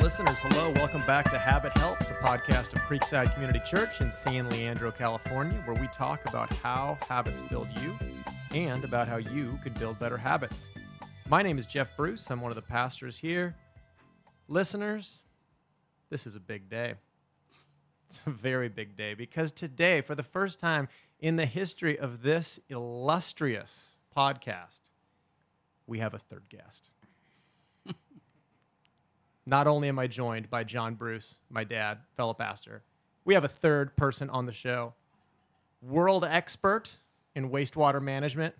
Listeners, 0.00 0.38
hello. 0.40 0.70
Welcome 0.72 1.02
back 1.06 1.30
to 1.30 1.38
Habit 1.38 1.76
Helps, 1.78 2.10
a 2.10 2.14
podcast 2.14 2.74
of 2.74 2.80
Creekside 2.82 3.32
Community 3.32 3.60
Church 3.64 4.00
in 4.00 4.12
San 4.12 4.48
Leandro, 4.50 4.90
California, 4.90 5.60
where 5.64 5.80
we 5.80 5.88
talk 5.88 6.20
about 6.28 6.52
how 6.52 6.98
habits 7.08 7.40
build 7.42 7.68
you 7.80 7.94
and 8.52 8.84
about 8.84 9.08
how 9.08 9.16
you 9.16 9.58
can 9.62 9.72
build 9.74 9.98
better 9.98 10.18
habits. 10.18 10.66
My 11.28 11.42
name 11.42 11.56
is 11.56 11.66
Jeff 11.66 11.96
Bruce. 11.96 12.30
I'm 12.30 12.40
one 12.40 12.52
of 12.52 12.56
the 12.56 12.62
pastors 12.62 13.16
here. 13.16 13.56
Listeners, 14.46 15.20
this 16.10 16.26
is 16.26 16.34
a 16.36 16.40
big 16.40 16.68
day. 16.68 16.94
It's 18.06 18.20
a 18.26 18.30
very 18.30 18.68
big 18.68 18.96
day 18.96 19.14
because 19.14 19.50
today, 19.50 20.02
for 20.02 20.14
the 20.14 20.22
first 20.22 20.60
time 20.60 20.88
in 21.18 21.36
the 21.36 21.46
history 21.46 21.98
of 21.98 22.22
this 22.22 22.60
illustrious 22.68 23.96
podcast, 24.14 24.90
we 25.86 26.00
have 26.00 26.12
a 26.12 26.18
third 26.18 26.48
guest. 26.50 26.90
Not 29.46 29.66
only 29.66 29.88
am 29.88 29.98
I 29.98 30.06
joined 30.06 30.48
by 30.48 30.64
John 30.64 30.94
Bruce, 30.94 31.36
my 31.50 31.64
dad, 31.64 31.98
fellow 32.16 32.32
pastor, 32.34 32.82
we 33.24 33.34
have 33.34 33.44
a 33.44 33.48
third 33.48 33.96
person 33.96 34.30
on 34.30 34.46
the 34.46 34.52
show. 34.52 34.94
World 35.82 36.24
expert 36.24 36.92
in 37.34 37.50
wastewater 37.50 38.00
management, 38.00 38.54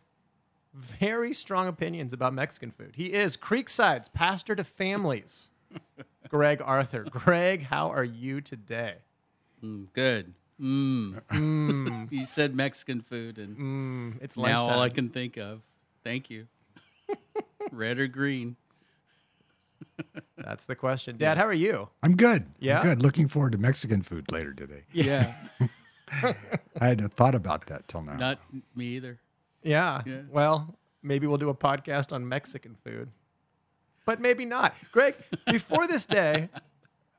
very 0.74 1.32
strong 1.32 1.68
opinions 1.68 2.12
about 2.12 2.34
Mexican 2.34 2.70
food. 2.70 2.92
He 2.96 3.12
is 3.12 3.36
Creekside's 3.36 4.08
pastor 4.08 4.54
to 4.54 4.64
families, 4.64 5.50
Greg 6.28 6.60
Arthur. 6.64 7.04
Greg, 7.04 7.62
how 7.64 7.90
are 7.90 8.04
you 8.04 8.40
today? 8.40 8.96
Mm, 9.64 9.86
good. 9.94 10.34
Mm. 10.60 12.10
you 12.12 12.24
said 12.26 12.54
Mexican 12.54 13.00
food, 13.00 13.38
and 13.38 13.56
Mm, 13.56 14.22
it's 14.22 14.36
now 14.36 14.42
lunchtime. 14.42 14.76
all 14.76 14.82
I 14.82 14.88
can 14.90 15.08
think 15.08 15.36
of. 15.38 15.62
Thank 16.04 16.28
you. 16.28 16.46
Red 17.72 17.98
or 17.98 18.06
green? 18.06 18.56
That's 20.44 20.64
the 20.66 20.74
question. 20.76 21.16
Dad, 21.16 21.38
how 21.38 21.46
are 21.46 21.52
you? 21.54 21.88
I'm 22.02 22.16
good. 22.16 22.44
Yeah? 22.58 22.78
I'm 22.80 22.84
good. 22.84 23.02
Looking 23.02 23.28
forward 23.28 23.52
to 23.52 23.58
Mexican 23.58 24.02
food 24.02 24.30
later 24.30 24.52
today. 24.52 24.82
Yeah. 24.92 25.34
I 26.22 26.86
hadn't 26.88 27.14
thought 27.14 27.34
about 27.34 27.66
that 27.66 27.88
till 27.88 28.02
now. 28.02 28.14
Not 28.16 28.38
me 28.76 28.84
either. 28.96 29.18
Yeah. 29.62 30.02
Yeah. 30.04 30.20
Well, 30.30 30.76
maybe 31.02 31.26
we'll 31.26 31.38
do 31.38 31.48
a 31.48 31.54
podcast 31.54 32.12
on 32.12 32.28
Mexican 32.28 32.76
food, 32.84 33.10
but 34.04 34.20
maybe 34.20 34.44
not. 34.44 34.74
Greg, 34.92 35.14
before 35.50 35.86
this 35.86 36.04
day, 36.06 36.50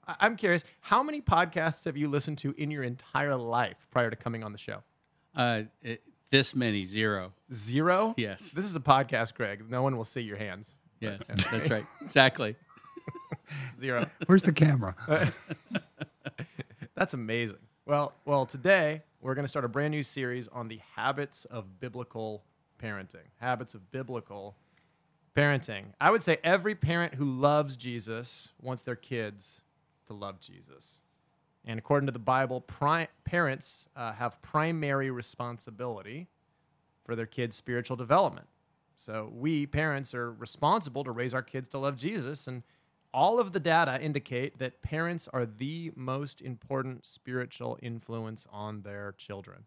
I- 0.08 0.16
I'm 0.20 0.36
curious, 0.36 0.64
how 0.82 1.02
many 1.02 1.20
podcasts 1.20 1.84
have 1.86 1.98
you 1.98 2.08
listened 2.08 2.38
to 2.40 2.54
in 2.58 2.70
your 2.70 2.84
entire 2.84 3.36
life 3.36 3.88
prior 3.92 4.12
to 4.12 4.16
coming 4.16 4.44
on 4.44 4.52
the 4.52 4.58
show? 4.60 4.84
Uh, 5.36 5.64
it, 5.82 6.04
this 6.30 6.56
many 6.56 6.86
zero. 6.86 7.34
Zero? 7.52 8.14
Yes. 8.18 8.52
This 8.52 8.66
is 8.66 8.76
a 8.76 8.80
podcast, 8.80 9.34
Greg. 9.34 9.68
No 9.70 9.82
one 9.82 9.98
will 9.98 10.06
see 10.06 10.22
your 10.22 10.38
hands. 10.38 10.76
Yes, 11.02 11.28
that's 11.52 11.70
right. 11.70 11.86
Exactly. 12.02 12.56
Zero. 13.76 14.10
Where's 14.26 14.44
the 14.44 14.54
camera? 14.54 14.96
That's 16.96 17.14
amazing. 17.14 17.58
Well, 17.86 18.14
well, 18.26 18.46
today 18.46 19.04
we're 19.22 19.36
going 19.36 19.44
to 19.46 19.50
start 19.50 19.66
a 19.66 19.70
brand 19.70 19.92
new 19.92 20.04
series 20.04 20.48
on 20.48 20.68
the 20.68 20.80
habits 20.96 21.46
of 21.46 21.80
biblical 21.80 22.44
parenting. 22.82 23.28
Habits 23.40 23.74
of 23.74 23.92
biblical 23.92 24.56
parenting. 25.36 25.86
I 26.00 26.12
would 26.12 26.24
say 26.24 26.38
every 26.44 26.76
parent 26.76 27.16
who 27.16 27.26
loves 27.26 27.76
Jesus 27.76 28.50
wants 28.62 28.82
their 28.82 28.96
kids 28.96 29.62
to 30.08 30.14
love 30.14 30.40
Jesus. 30.40 31.02
And 31.66 31.80
according 31.80 32.06
to 32.06 32.12
the 32.12 32.20
Bible, 32.20 32.62
pri- 32.62 33.08
parents 33.24 33.90
uh, 33.96 34.14
have 34.14 34.42
primary 34.42 35.10
responsibility 35.10 36.28
for 37.06 37.16
their 37.16 37.26
kids' 37.26 37.56
spiritual 37.56 37.98
development. 37.98 38.48
So 38.98 39.32
we 39.34 39.66
parents 39.66 40.14
are 40.14 40.32
responsible 40.32 41.04
to 41.04 41.12
raise 41.12 41.34
our 41.34 41.42
kids 41.42 41.68
to 41.70 41.78
love 41.78 41.98
Jesus 41.98 42.48
and 42.48 42.64
all 43.16 43.40
of 43.40 43.54
the 43.54 43.62
data 43.62 43.98
indicate 44.02 44.60
that 44.60 44.82
parents 44.82 45.30
are 45.32 45.46
the 45.46 45.90
most 45.96 46.42
important 46.42 47.06
spiritual 47.06 47.80
influence 47.82 48.46
on 48.52 48.82
their 48.82 49.14
children. 49.18 49.64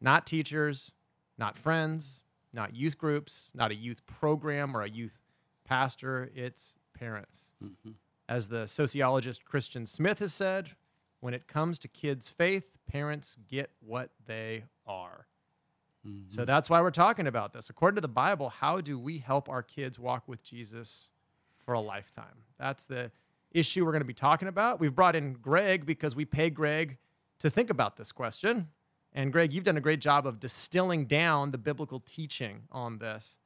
Not 0.00 0.26
teachers, 0.26 0.92
not 1.36 1.58
friends, 1.58 2.22
not 2.54 2.74
youth 2.74 2.96
groups, 2.96 3.50
not 3.54 3.70
a 3.70 3.74
youth 3.74 4.06
program 4.06 4.74
or 4.74 4.80
a 4.80 4.88
youth 4.88 5.20
pastor, 5.66 6.30
it's 6.34 6.72
parents. 6.98 7.52
Mm-hmm. 7.62 7.90
As 8.30 8.48
the 8.48 8.66
sociologist 8.66 9.44
Christian 9.44 9.84
Smith 9.84 10.20
has 10.20 10.32
said, 10.32 10.70
when 11.20 11.34
it 11.34 11.46
comes 11.46 11.78
to 11.80 11.88
kids' 11.88 12.30
faith, 12.30 12.78
parents 12.90 13.36
get 13.46 13.70
what 13.80 14.08
they 14.26 14.64
are. 14.86 15.26
So 16.04 16.10
mm-hmm. 16.10 16.44
that's 16.44 16.70
why 16.70 16.80
we're 16.80 16.90
talking 16.90 17.26
about 17.26 17.52
this. 17.52 17.68
According 17.68 17.96
to 17.96 18.00
the 18.00 18.08
Bible, 18.08 18.48
how 18.48 18.80
do 18.80 18.98
we 18.98 19.18
help 19.18 19.50
our 19.50 19.62
kids 19.62 19.98
walk 19.98 20.26
with 20.26 20.42
Jesus 20.42 21.10
for 21.66 21.74
a 21.74 21.80
lifetime? 21.80 22.44
That's 22.58 22.84
the 22.84 23.10
issue 23.52 23.84
we're 23.84 23.92
going 23.92 24.00
to 24.00 24.06
be 24.06 24.14
talking 24.14 24.48
about. 24.48 24.80
We've 24.80 24.94
brought 24.94 25.14
in 25.16 25.34
Greg 25.34 25.84
because 25.84 26.16
we 26.16 26.24
pay 26.24 26.48
Greg 26.48 26.96
to 27.40 27.50
think 27.50 27.68
about 27.68 27.96
this 27.96 28.12
question. 28.12 28.68
And 29.12 29.32
Greg, 29.32 29.52
you've 29.52 29.64
done 29.64 29.76
a 29.76 29.80
great 29.80 30.00
job 30.00 30.26
of 30.26 30.40
distilling 30.40 31.06
down 31.06 31.50
the 31.50 31.58
biblical 31.58 32.00
teaching 32.00 32.62
on 32.70 32.98
this. 32.98 33.38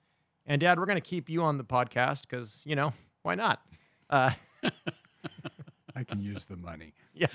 And 0.46 0.60
Dad, 0.60 0.78
we're 0.78 0.86
going 0.86 0.96
to 0.96 1.00
keep 1.00 1.28
you 1.30 1.42
on 1.42 1.58
the 1.58 1.64
podcast 1.64 2.22
because, 2.22 2.62
you 2.64 2.76
know, 2.76 2.92
why 3.22 3.34
not? 3.34 3.62
Uh, 4.08 4.30
I 5.96 6.04
can 6.04 6.20
use 6.20 6.46
the 6.46 6.56
money. 6.56 6.92
yeah. 7.14 7.26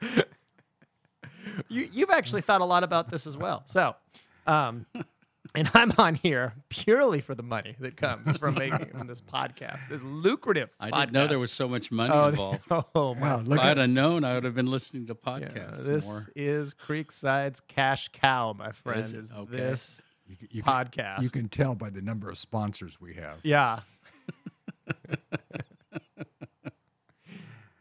you, 1.68 1.88
you've 1.92 2.10
actually 2.10 2.42
thought 2.42 2.60
a 2.60 2.64
lot 2.64 2.84
about 2.84 3.10
this 3.10 3.26
as 3.26 3.36
well. 3.36 3.62
So, 3.66 3.94
um, 4.46 4.86
and 5.54 5.70
I'm 5.74 5.92
on 5.98 6.14
here 6.16 6.54
purely 6.68 7.20
for 7.20 7.34
the 7.34 7.42
money 7.42 7.76
that 7.80 7.96
comes 7.96 8.36
from 8.36 8.54
making 8.54 8.86
from 8.86 9.06
this 9.08 9.20
podcast, 9.20 9.88
this 9.88 10.02
lucrative. 10.02 10.70
I 10.78 10.90
didn't 10.90 11.12
know 11.12 11.26
there 11.26 11.38
was 11.38 11.52
so 11.52 11.68
much 11.68 11.90
money 11.90 12.12
Oh, 12.12 12.26
involved. 12.28 12.66
oh 12.94 13.14
my! 13.14 13.36
Wow, 13.36 13.42
If 13.46 13.58
I'd 13.58 13.78
have 13.78 13.90
known, 13.90 14.24
I 14.24 14.34
would 14.34 14.44
have 14.44 14.54
been 14.54 14.70
listening 14.70 15.06
to 15.06 15.16
Yeah, 15.26 15.38
podcasts 15.38 15.84
this 15.84 16.06
more. 16.06 16.26
is 16.36 16.74
Creekside's 16.74 17.60
cash 17.60 18.08
cow, 18.12 18.52
my 18.56 18.72
friend. 18.72 19.00
Is 19.00 19.12
Is. 19.12 19.32
Okay. 19.32 19.56
this 19.56 20.00
you, 20.26 20.36
can- 20.36 20.48
you 20.50 20.62
can, 20.62 20.72
podcast? 20.72 21.22
you 21.22 21.30
can 21.30 21.48
tell 21.48 21.74
by 21.74 21.90
the 21.90 22.02
number 22.02 22.28
of 22.30 22.38
sponsors 22.38 23.00
we 23.00 23.14
have. 23.14 23.38
Yeah. 23.42 23.80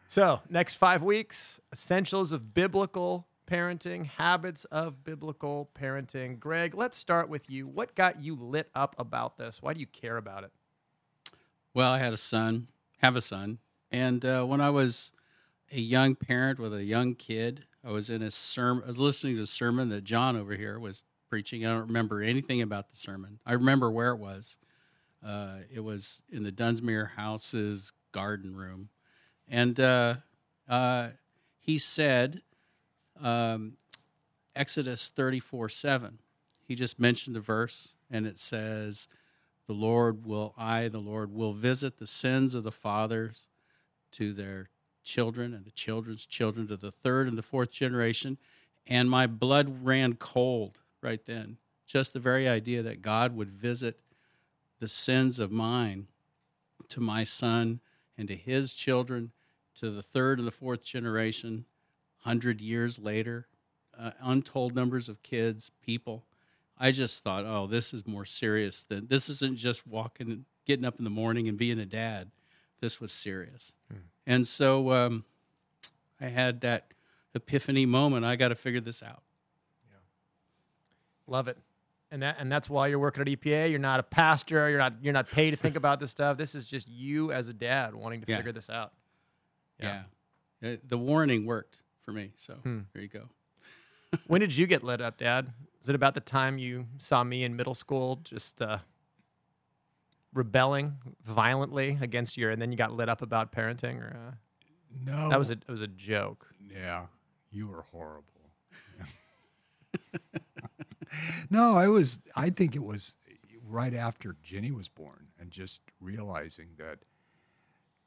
so, 0.07 0.39
next 0.49 0.73
five 0.75 1.03
weeks 1.03 1.59
essentials 1.73 2.31
of 2.31 2.53
biblical 2.53 3.26
parenting, 3.47 4.05
habits 4.05 4.65
of 4.65 5.03
biblical 5.03 5.69
parenting. 5.79 6.39
Greg, 6.39 6.75
let's 6.75 6.97
start 6.97 7.29
with 7.29 7.49
you. 7.49 7.67
What 7.67 7.95
got 7.95 8.21
you 8.21 8.35
lit 8.35 8.69
up 8.75 8.95
about 8.99 9.37
this? 9.37 9.61
Why 9.61 9.73
do 9.73 9.79
you 9.79 9.87
care 9.87 10.17
about 10.17 10.43
it? 10.43 10.51
Well, 11.73 11.91
I 11.91 11.99
had 11.99 12.13
a 12.13 12.17
son, 12.17 12.67
have 12.99 13.15
a 13.15 13.21
son, 13.21 13.59
and 13.91 14.23
uh, 14.25 14.43
when 14.43 14.61
I 14.61 14.69
was 14.69 15.11
a 15.71 15.79
young 15.79 16.15
parent 16.15 16.59
with 16.59 16.73
a 16.73 16.83
young 16.83 17.15
kid, 17.15 17.65
I 17.83 17.91
was 17.91 18.09
in 18.09 18.21
a 18.21 18.31
sermon. 18.31 18.83
I 18.83 18.87
was 18.87 18.99
listening 18.99 19.35
to 19.37 19.43
a 19.43 19.47
sermon 19.47 19.89
that 19.89 20.03
John 20.03 20.35
over 20.35 20.55
here 20.55 20.79
was 20.79 21.03
preaching. 21.29 21.65
I 21.65 21.69
don't 21.69 21.87
remember 21.87 22.21
anything 22.21 22.61
about 22.61 22.89
the 22.89 22.95
sermon. 22.95 23.39
I 23.45 23.53
remember 23.53 23.89
where 23.89 24.09
it 24.09 24.17
was. 24.17 24.57
Uh, 25.25 25.59
it 25.73 25.81
was 25.81 26.21
in 26.29 26.43
the 26.43 26.51
Dunsmuir 26.51 27.11
House's 27.15 27.93
garden 28.11 28.55
room, 28.55 28.89
and 29.47 29.79
uh, 29.79 30.15
uh, 30.67 31.09
he 31.59 31.77
said, 31.77 32.41
um, 33.21 33.73
Exodus 34.55 35.09
thirty-four 35.09 35.69
seven. 35.69 36.19
He 36.67 36.75
just 36.75 36.99
mentioned 36.99 37.35
the 37.35 37.41
verse, 37.41 37.95
and 38.11 38.27
it 38.27 38.37
says, 38.37 39.07
the 39.67 39.73
Lord 39.73 40.25
will, 40.25 40.53
I, 40.57 40.87
the 40.87 40.99
Lord, 40.99 41.33
will 41.33 41.53
visit 41.53 41.97
the 41.97 42.07
sins 42.07 42.55
of 42.55 42.63
the 42.63 42.71
fathers 42.71 43.45
to 44.13 44.33
their 44.33 44.69
children 45.03 45.53
and 45.53 45.65
the 45.65 45.71
children's 45.71 46.25
children 46.25 46.67
to 46.67 46.77
the 46.77 46.91
third 46.91 47.27
and 47.27 47.37
the 47.37 47.43
fourth 47.43 47.71
generation. 47.71 48.37
And 48.85 49.09
my 49.09 49.27
blood 49.27 49.83
ran 49.83 50.15
cold 50.15 50.79
right 51.01 51.25
then. 51.25 51.57
Just 51.85 52.13
the 52.13 52.19
very 52.19 52.47
idea 52.47 52.81
that 52.81 53.01
God 53.01 53.35
would 53.35 53.49
visit 53.49 53.99
the 54.79 54.87
sins 54.87 55.39
of 55.39 55.51
mine 55.51 56.07
to 56.89 56.99
my 56.99 57.23
son 57.23 57.79
and 58.17 58.27
to 58.27 58.35
his 58.35 58.73
children 58.73 59.31
to 59.75 59.89
the 59.89 60.01
third 60.01 60.39
and 60.39 60.47
the 60.47 60.51
fourth 60.51 60.83
generation, 60.83 61.65
hundred 62.27 62.59
years 62.59 62.99
later, 62.99 63.47
uh, 63.97 64.11
untold 64.21 64.75
numbers 64.75 65.07
of 65.07 65.23
kids, 65.23 65.71
people. 65.81 66.25
I 66.77 66.91
just 66.91 67.23
thought, 67.23 67.45
oh, 67.45 67.65
this 67.67 67.93
is 67.93 68.05
more 68.05 68.25
serious 68.25 68.83
than 68.83 69.07
this 69.07 69.29
isn't 69.29 69.57
just 69.57 69.87
walking, 69.87 70.45
getting 70.65 70.85
up 70.85 70.97
in 70.99 71.05
the 71.05 71.09
morning 71.09 71.47
and 71.47 71.57
being 71.57 71.79
a 71.79 71.85
dad. 71.85 72.29
This 72.81 72.99
was 73.01 73.11
serious. 73.11 73.73
And 74.27 74.45
so 74.47 74.91
um, 74.91 75.23
I 76.21 76.25
had 76.25 76.61
that 76.61 76.91
epiphany 77.33 77.85
moment. 77.85 78.25
I 78.25 78.35
got 78.35 78.49
to 78.49 78.55
figure 78.55 78.81
this 78.81 79.01
out. 79.01 79.23
Love 81.27 81.47
it. 81.47 81.57
And 82.11 82.21
that 82.21 82.37
and 82.39 82.49
that's 82.51 82.69
why 82.69 82.87
you're 82.87 82.99
working 82.99 83.21
at 83.21 83.27
EPA. 83.27 83.69
You're 83.69 83.79
not 83.79 83.99
a 83.99 84.03
pastor. 84.03 84.69
You're 84.69 84.79
not 84.79 84.93
you're 85.01 85.13
not 85.13 85.27
paid 85.29 85.51
to 85.51 85.57
think 85.57 85.75
about 85.75 85.99
this 85.99 86.11
stuff. 86.11 86.37
This 86.37 86.55
is 86.55 86.65
just 86.65 86.87
you 86.87 87.31
as 87.33 87.47
a 87.47 87.53
dad 87.53 87.95
wanting 87.95 88.21
to 88.21 88.27
Yeah. 88.31 88.37
figure 88.37 88.51
this 88.53 88.69
out. 88.69 88.93
Yeah. 89.81 90.03
Uh, 90.63 90.75
The 90.87 90.97
warning 90.97 91.45
worked 91.45 91.83
for 92.07 92.13
me. 92.13 92.31
So 92.35 92.53
Hmm. 92.63 92.79
there 92.93 93.01
you 93.03 93.09
go. 93.09 93.27
when 94.27 94.39
did 94.39 94.55
you 94.55 94.65
get 94.65 94.81
lit 94.81 95.01
up, 95.01 95.17
Dad? 95.17 95.51
Is 95.81 95.89
it 95.89 95.95
about 95.95 96.13
the 96.13 96.21
time 96.21 96.57
you 96.57 96.85
saw 96.97 97.21
me 97.25 97.43
in 97.43 97.57
middle 97.57 97.73
school? 97.73 98.21
Just 98.23 98.61
uh, 98.61 98.77
rebelling 100.33 100.95
violently 101.25 101.97
against 101.99 102.37
your, 102.37 102.49
and 102.49 102.61
then 102.61 102.71
you 102.71 102.77
got 102.77 102.93
lit 102.93 103.09
up 103.09 103.21
about 103.21 103.51
parenting, 103.51 103.99
or 103.99 104.15
uh, 104.15 104.31
No, 105.05 105.29
that 105.29 105.37
was 105.37 105.49
a 105.49 105.53
it 105.53 105.67
was 105.67 105.81
a 105.81 105.87
joke. 105.87 106.47
Yeah, 106.73 107.07
you 107.51 107.67
were 107.67 107.81
horrible. 107.81 108.51
no, 111.49 111.75
I 111.75 111.89
was. 111.89 112.21
I 112.35 112.49
think 112.49 112.73
it 112.73 112.83
was 112.83 113.17
right 113.67 113.93
after 113.93 114.37
Jenny 114.41 114.71
was 114.71 114.87
born, 114.87 115.27
and 115.37 115.51
just 115.51 115.81
realizing 115.99 116.69
that 116.77 116.99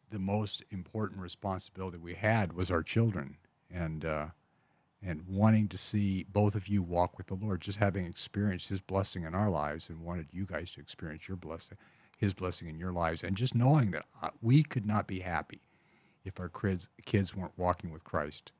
the 0.09 0.19
most 0.19 0.63
important 0.71 1.21
responsibility 1.21 1.99
we 1.99 2.15
had 2.15 2.55
was 2.55 2.71
our 2.71 2.83
children, 2.83 3.37
and 3.73 4.05
uh, 4.05 4.27
and 5.03 5.23
wanting 5.29 5.69
to 5.69 5.79
see 5.79 6.25
both 6.31 6.55
of 6.55 6.69
you 6.69 6.83
walk 6.83 7.17
with 7.17 7.29
the 7.29 7.35
Lord, 7.35 7.61
just 7.61 7.79
having 7.79 8.07
experienced 8.07 8.69
His 8.69 8.81
blessing 8.81 9.25
in 9.25 9.35
our 9.35 9.51
lives, 9.51 9.89
and 9.89 10.01
wanted 10.03 10.29
you 10.33 10.45
guys 10.45 10.71
to 10.73 10.81
experience 10.81 11.29
your 11.29 11.37
blessing, 11.37 11.79
His 12.19 12.35
blessing 12.35 12.69
in 12.69 12.79
your 12.79 12.93
lives, 12.93 13.23
and 13.25 13.37
just 13.37 13.55
knowing 13.55 13.93
that 13.93 14.05
uh, 14.23 14.29
we 14.43 14.63
could 14.63 14.87
not 14.87 15.07
be 15.07 15.21
happy 15.21 15.61
if 16.25 16.39
our 16.39 16.49
kids 16.49 16.89
kids 17.07 17.35
weren't 17.35 17.57
walking 17.57 17.91
with 17.91 18.05
Christ 18.05 18.53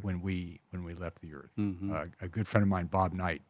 when 0.00 0.22
we 0.22 0.60
when 0.70 0.84
we 0.84 0.94
left 0.94 1.20
the 1.20 1.34
earth. 1.34 1.50
Uh, 1.94 2.06
a 2.22 2.28
good 2.28 2.48
friend 2.48 2.62
of 2.62 2.68
mine, 2.68 2.86
Bob 2.86 3.12
Knight, 3.12 3.42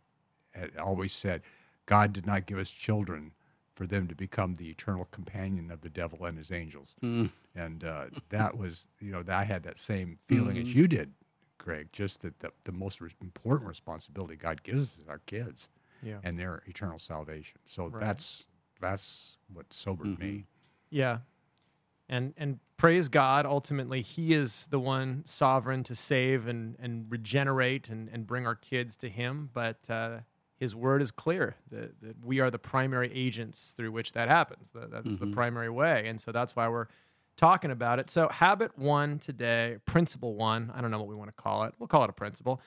had 0.55 0.77
always 0.77 1.13
said, 1.13 1.43
"God 1.87 2.13
did 2.13 2.27
not 2.27 2.47
give 2.47 2.59
us 2.59 2.71
children 2.71 3.33
for 3.75 3.87
them 3.87 4.07
to 4.09 4.15
become 4.15 4.55
the 4.57 4.69
eternal 4.71 5.07
companion 5.07 5.71
of 5.71 5.81
the 5.81 5.89
devil 5.89 6.25
and 6.25 6.37
his 6.39 6.53
angels." 6.53 6.95
And 7.55 7.85
uh, 7.85 8.07
that 8.31 8.57
was, 8.57 8.89
you 9.01 9.11
know, 9.13 9.23
that 9.23 9.37
I 9.39 9.45
had 9.45 9.63
that 9.65 9.79
same 9.79 10.17
feeling 10.27 10.59
as 10.59 10.75
you 10.75 10.87
did, 10.89 11.13
Greg. 11.59 11.89
Just 11.93 12.23
that 12.23 12.39
the, 12.41 12.51
the 12.65 12.73
most 12.73 13.01
re- 13.01 13.11
important 13.21 13.69
responsibility 13.69 14.37
God 14.37 14.63
gives 14.63 14.83
us 14.83 14.99
is 15.03 15.09
our 15.09 15.21
kids 15.27 15.69
Yeah. 16.03 16.19
and 16.23 16.39
their 16.39 16.63
eternal 16.67 16.99
salvation. 16.99 17.59
So 17.67 17.89
Right. 17.89 18.01
that's 18.01 18.47
that's 18.81 19.37
what 19.53 19.73
sobered 19.73 20.19
me. 20.19 20.47
Yeah. 20.91 21.19
And 22.09 22.35
and 22.37 22.59
praise 22.77 23.09
God, 23.09 23.47
ultimately 23.47 24.03
he 24.03 24.35
is 24.35 24.67
the 24.71 24.81
one 24.81 25.23
sovereign 25.25 25.83
to 25.85 25.95
save 25.95 26.47
and, 26.49 26.77
and 26.81 27.07
regenerate 27.11 27.89
and, 27.89 28.09
and 28.09 28.27
bring 28.27 28.45
our 28.47 28.57
kids 28.57 28.97
to 28.97 29.09
him. 29.09 29.51
But 29.53 29.79
uh, 29.89 30.19
his 30.63 30.77
word 30.77 31.03
is 31.03 31.11
clear 31.11 31.57
that, 31.73 32.01
that 32.01 32.25
we 32.25 32.39
are 32.39 32.49
the 32.49 32.59
primary 32.59 33.11
agents 33.13 33.73
through 33.77 33.91
which 33.91 34.13
that 34.13 34.29
happens. 34.29 34.71
That, 34.71 34.93
that's 34.93 35.19
the 35.19 35.27
primary 35.27 35.69
way. 35.69 36.07
And 36.07 36.21
so 36.21 36.31
that's 36.31 36.55
why 36.55 36.69
we're 36.69 36.87
talking 37.37 37.73
about 37.73 37.99
it. 37.99 38.09
So 38.11 38.29
habit 38.29 38.79
one 38.79 39.19
today, 39.19 39.79
principle 39.87 40.37
one, 40.37 40.71
I 40.73 40.81
don't 40.81 40.93
know 40.93 41.01
what 41.01 41.09
we 41.09 41.17
want 41.17 41.37
to 41.37 41.43
call 41.43 41.65
it. 41.65 41.75
We'll 41.81 41.89
call 41.89 42.05
it 42.05 42.11
a 42.11 42.13
principle, 42.13 42.61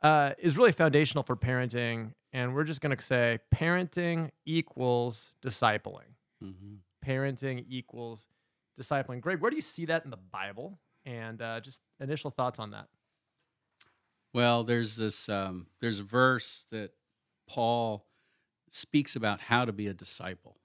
uh, 0.00 0.34
is 0.38 0.56
really 0.56 0.70
foundational 0.70 1.24
for 1.24 1.34
parenting. 1.34 2.12
And 2.32 2.54
we're 2.54 2.62
just 2.62 2.80
going 2.80 2.96
to 2.96 3.02
say 3.02 3.40
parenting 3.52 4.30
equals 4.46 5.32
discipling 5.44 6.14
hmm 6.40 6.76
parenting 7.04 7.64
equals 7.68 8.28
discipling. 8.78 9.22
Greg, 9.22 9.40
where 9.40 9.50
do 9.50 9.56
you 9.56 9.62
see 9.62 9.86
that 9.86 10.04
in 10.04 10.10
the 10.10 10.18
Bible? 10.18 10.78
And 11.06 11.40
uh, 11.40 11.58
just 11.60 11.80
initial 11.98 12.30
thoughts 12.30 12.58
on 12.58 12.72
that. 12.72 12.88
Well, 14.34 14.62
there's 14.62 14.96
this 14.96 15.28
um, 15.28 15.66
there's 15.80 15.98
a 15.98 16.04
verse 16.04 16.66
that 16.70 16.92
Paul 17.50 18.06
speaks 18.70 19.16
about 19.16 19.40
how 19.40 19.64
to 19.64 19.72
be 19.72 19.88
a 19.88 19.92
disciple, 19.92 20.56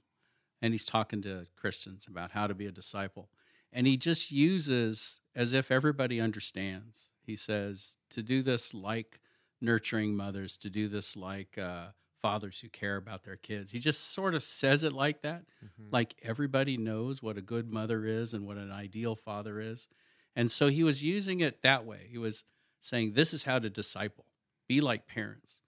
and 0.61 0.71
he's 0.71 0.85
talking 0.85 1.19
to 1.23 1.47
Christians 1.55 2.05
about 2.07 2.31
how 2.31 2.45
to 2.45 2.53
be 2.53 2.67
a 2.67 2.71
disciple, 2.71 3.29
and 3.73 3.87
he 3.87 3.97
just 3.97 4.31
uses 4.31 5.19
as 5.35 5.51
if 5.51 5.71
everybody 5.71 6.21
understands. 6.21 7.09
He 7.23 7.35
says 7.35 7.97
to 8.11 8.21
do 8.21 8.43
this 8.43 8.71
like 8.71 9.19
nurturing 9.59 10.15
mothers, 10.15 10.57
to 10.57 10.69
do 10.69 10.87
this 10.87 11.17
like 11.17 11.57
uh, 11.57 11.87
fathers 12.21 12.59
who 12.59 12.69
care 12.69 12.97
about 12.97 13.23
their 13.23 13.35
kids. 13.35 13.71
He 13.71 13.79
just 13.79 14.11
sort 14.13 14.35
of 14.35 14.43
says 14.43 14.83
it 14.83 14.93
like 14.93 15.23
that, 15.23 15.45
like 15.91 16.13
everybody 16.21 16.77
knows 16.77 17.23
what 17.23 17.35
a 17.35 17.41
good 17.41 17.73
mother 17.73 18.05
is 18.05 18.31
and 18.35 18.45
what 18.45 18.57
an 18.57 18.71
ideal 18.71 19.15
father 19.15 19.59
is. 19.59 19.88
And 20.35 20.51
so 20.51 20.67
he 20.67 20.83
was 20.83 21.03
using 21.03 21.39
it 21.39 21.63
that 21.63 21.83
way. 21.83 22.07
He 22.11 22.19
was 22.19 22.43
saying, 22.79 23.13
This 23.13 23.33
is 23.33 23.41
how 23.41 23.57
to 23.57 23.71
disciple, 23.71 24.25
be 24.67 24.81
like 24.81 25.07
parents. 25.07 25.61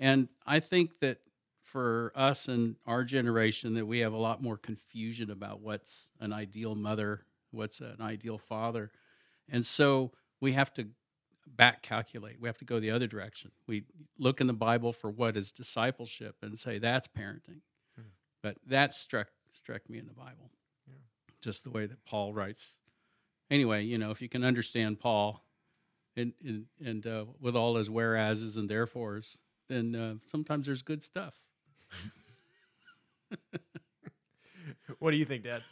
And 0.00 0.28
I 0.46 0.58
think 0.58 0.98
that 1.00 1.18
for 1.62 2.10
us 2.16 2.48
and 2.48 2.74
our 2.86 3.04
generation, 3.04 3.74
that 3.74 3.86
we 3.86 4.00
have 4.00 4.12
a 4.12 4.18
lot 4.18 4.42
more 4.42 4.56
confusion 4.56 5.30
about 5.30 5.60
what's 5.60 6.08
an 6.18 6.32
ideal 6.32 6.74
mother, 6.74 7.26
what's 7.52 7.80
an 7.80 7.98
ideal 8.00 8.38
father. 8.38 8.90
And 9.48 9.64
so 9.64 10.10
we 10.40 10.52
have 10.52 10.72
to 10.74 10.88
back 11.46 11.82
calculate. 11.82 12.40
We 12.40 12.48
have 12.48 12.58
to 12.58 12.64
go 12.64 12.80
the 12.80 12.90
other 12.90 13.06
direction. 13.06 13.50
We 13.66 13.84
look 14.18 14.40
in 14.40 14.46
the 14.46 14.52
Bible 14.52 14.92
for 14.92 15.10
what 15.10 15.36
is 15.36 15.52
discipleship 15.52 16.36
and 16.42 16.58
say 16.58 16.78
that's 16.78 17.06
parenting. 17.06 17.60
But 18.42 18.56
that 18.66 18.94
struck 18.94 19.28
struck 19.50 19.88
me 19.90 19.98
in 19.98 20.06
the 20.06 20.14
Bible. 20.14 20.50
Just 21.42 21.64
the 21.64 21.70
way 21.70 21.86
that 21.86 22.04
Paul 22.04 22.32
writes. 22.32 22.78
Anyway, 23.50 23.84
you 23.84 23.98
know, 23.98 24.10
if 24.10 24.22
you 24.22 24.28
can 24.28 24.44
understand 24.44 24.98
Paul 24.98 25.44
and 26.16 26.32
and, 26.44 26.66
and 26.82 27.06
uh, 27.06 27.26
with 27.38 27.54
all 27.54 27.76
his 27.76 27.90
whereases 27.90 28.56
and 28.56 28.68
therefores, 28.68 29.38
then 29.70 29.94
uh, 29.94 30.14
sometimes 30.22 30.66
there's 30.66 30.82
good 30.82 31.02
stuff. 31.02 31.34
What 34.98 35.12
do 35.12 35.16
you 35.16 35.24
think, 35.24 35.44
Dad? 35.44 35.62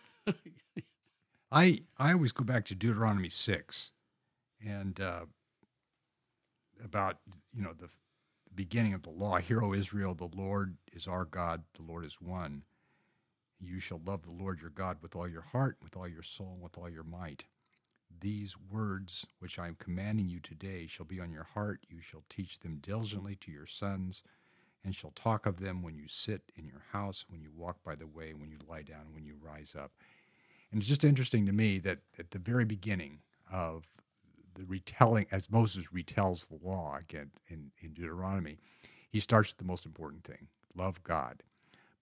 I 1.52 1.82
I 1.98 2.12
always 2.12 2.32
go 2.32 2.44
back 2.44 2.64
to 2.66 2.74
Deuteronomy 2.74 3.28
six, 3.28 3.90
and 4.64 5.00
uh, 5.00 5.26
about 6.84 7.18
you 7.54 7.62
know 7.62 7.72
the, 7.72 7.86
the 7.86 8.54
beginning 8.54 8.94
of 8.94 9.02
the 9.02 9.10
law. 9.10 9.38
Hear, 9.38 9.62
O 9.62 9.74
Israel, 9.74 10.14
the 10.14 10.30
Lord 10.34 10.76
is 10.92 11.06
our 11.06 11.24
God. 11.24 11.64
The 11.74 11.82
Lord 11.82 12.04
is 12.04 12.20
one. 12.20 12.62
You 13.60 13.80
shall 13.80 14.00
love 14.06 14.22
the 14.22 14.30
Lord 14.30 14.60
your 14.60 14.70
God 14.70 14.98
with 15.02 15.16
all 15.16 15.28
your 15.28 15.42
heart, 15.42 15.76
with 15.82 15.96
all 15.96 16.06
your 16.08 16.22
soul, 16.22 16.58
with 16.60 16.78
all 16.78 16.88
your 16.88 17.02
might. 17.02 17.44
These 18.20 18.56
words 18.70 19.26
which 19.38 19.58
I 19.58 19.68
am 19.68 19.76
commanding 19.78 20.28
you 20.28 20.40
today 20.40 20.86
shall 20.86 21.06
be 21.06 21.20
on 21.20 21.32
your 21.32 21.44
heart. 21.54 21.86
You 21.88 22.00
shall 22.00 22.24
teach 22.28 22.60
them 22.60 22.78
diligently 22.82 23.36
to 23.36 23.52
your 23.52 23.66
sons, 23.66 24.22
and 24.84 24.94
shall 24.94 25.12
talk 25.12 25.46
of 25.46 25.60
them 25.60 25.82
when 25.82 25.96
you 25.96 26.08
sit 26.08 26.42
in 26.56 26.66
your 26.66 26.82
house, 26.92 27.24
when 27.28 27.40
you 27.40 27.50
walk 27.54 27.76
by 27.84 27.94
the 27.94 28.06
way, 28.06 28.32
when 28.32 28.50
you 28.50 28.58
lie 28.68 28.82
down, 28.82 29.12
when 29.12 29.24
you 29.24 29.34
rise 29.40 29.74
up. 29.78 29.92
And 30.70 30.80
it's 30.80 30.88
just 30.88 31.04
interesting 31.04 31.46
to 31.46 31.52
me 31.52 31.78
that 31.80 31.98
at 32.18 32.30
the 32.30 32.38
very 32.38 32.64
beginning 32.64 33.20
of 33.50 33.84
the 34.54 34.64
retelling, 34.64 35.26
as 35.30 35.50
Moses 35.50 35.86
retells 35.94 36.48
the 36.48 36.58
law 36.66 36.98
again 37.00 37.30
in, 37.48 37.70
in 37.80 37.92
Deuteronomy, 37.92 38.58
he 39.08 39.20
starts 39.20 39.50
with 39.50 39.58
the 39.58 39.64
most 39.64 39.86
important 39.86 40.24
thing 40.24 40.48
love 40.74 41.02
God. 41.02 41.42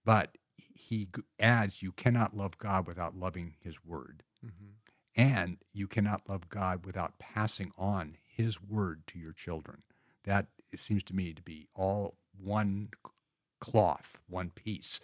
But 0.04 0.36
he 0.74 1.08
adds, 1.40 1.82
you 1.82 1.92
cannot 1.92 2.36
love 2.36 2.58
God 2.58 2.86
without 2.86 3.16
loving 3.16 3.54
his 3.62 3.84
word. 3.84 4.22
Mm-hmm. 4.44 4.70
And 5.16 5.58
you 5.72 5.86
cannot 5.86 6.28
love 6.28 6.48
God 6.48 6.86
without 6.86 7.18
passing 7.18 7.72
on 7.78 8.16
his 8.26 8.62
word 8.62 9.02
to 9.08 9.18
your 9.18 9.32
children. 9.32 9.82
That 10.24 10.46
seems 10.76 11.02
to 11.04 11.16
me 11.16 11.32
to 11.32 11.42
be 11.42 11.68
all 11.74 12.16
one 12.38 12.90
cloth, 13.60 14.20
one 14.28 14.50
piece 14.50 15.00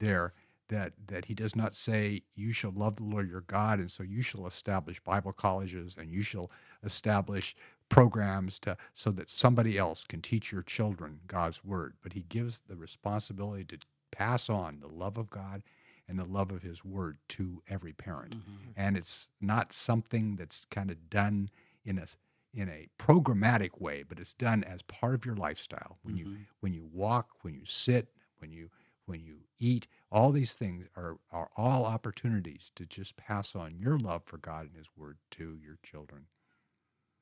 there 0.00 0.32
that 0.68 0.94
that 1.08 1.26
he 1.26 1.34
does 1.34 1.54
not 1.56 1.76
say 1.76 2.22
you 2.34 2.52
shall 2.52 2.72
love 2.72 2.96
the 2.96 3.04
Lord 3.04 3.28
your 3.28 3.42
God 3.42 3.78
and 3.80 3.90
so 3.90 4.02
you 4.02 4.22
shall 4.22 4.46
establish 4.46 5.00
Bible 5.00 5.32
colleges 5.32 5.96
and 5.98 6.10
you 6.10 6.22
shall 6.22 6.50
establish 6.84 7.56
programs 7.88 8.58
to 8.60 8.76
so 8.94 9.10
that 9.10 9.28
somebody 9.28 9.76
else 9.76 10.04
can 10.04 10.22
teach 10.22 10.52
your 10.52 10.62
children 10.62 11.20
God's 11.26 11.64
word 11.64 11.94
but 12.02 12.14
he 12.14 12.24
gives 12.28 12.62
the 12.68 12.76
responsibility 12.76 13.64
to 13.64 13.78
pass 14.12 14.48
on 14.48 14.80
the 14.80 14.88
love 14.88 15.18
of 15.18 15.30
God 15.30 15.62
and 16.10 16.18
the 16.18 16.24
love 16.24 16.50
of 16.50 16.62
his 16.62 16.84
word 16.84 17.18
to 17.28 17.62
every 17.68 17.92
parent. 17.92 18.32
Mm-hmm. 18.32 18.50
Mm-hmm. 18.50 18.70
And 18.76 18.96
it's 18.96 19.30
not 19.40 19.72
something 19.72 20.34
that's 20.34 20.66
kind 20.70 20.90
of 20.90 21.08
done 21.08 21.50
in 21.84 21.98
a 21.98 22.06
in 22.52 22.68
a 22.68 22.88
programmatic 22.98 23.80
way 23.80 24.02
but 24.02 24.18
it's 24.18 24.34
done 24.34 24.64
as 24.64 24.82
part 24.82 25.14
of 25.14 25.24
your 25.24 25.36
lifestyle. 25.36 25.98
When 26.02 26.16
you 26.16 26.24
mm-hmm. 26.26 26.42
when 26.58 26.74
you 26.74 26.88
walk 26.92 27.28
when 27.42 27.54
you 27.54 27.64
sit 27.64 28.08
when 28.40 28.50
you 28.50 28.70
when 29.06 29.20
you 29.20 29.36
eat 29.60 29.86
all 30.10 30.32
these 30.32 30.54
things 30.54 30.88
are 30.96 31.18
are 31.30 31.50
all 31.56 31.86
opportunities 31.86 32.72
to 32.74 32.84
just 32.84 33.16
pass 33.16 33.54
on 33.54 33.78
your 33.78 33.96
love 33.98 34.22
for 34.24 34.38
God 34.38 34.66
and 34.66 34.76
his 34.76 34.88
word 34.96 35.16
to 35.32 35.56
your 35.62 35.78
children. 35.82 36.26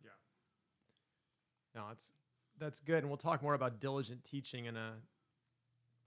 Yeah. 0.02 0.10
No, 1.74 1.88
it's 1.92 2.12
that's 2.58 2.80
good, 2.80 2.98
and 2.98 3.08
we'll 3.08 3.18
talk 3.18 3.42
more 3.42 3.54
about 3.54 3.80
diligent 3.80 4.24
teaching 4.24 4.64
in 4.64 4.76
a 4.76 4.94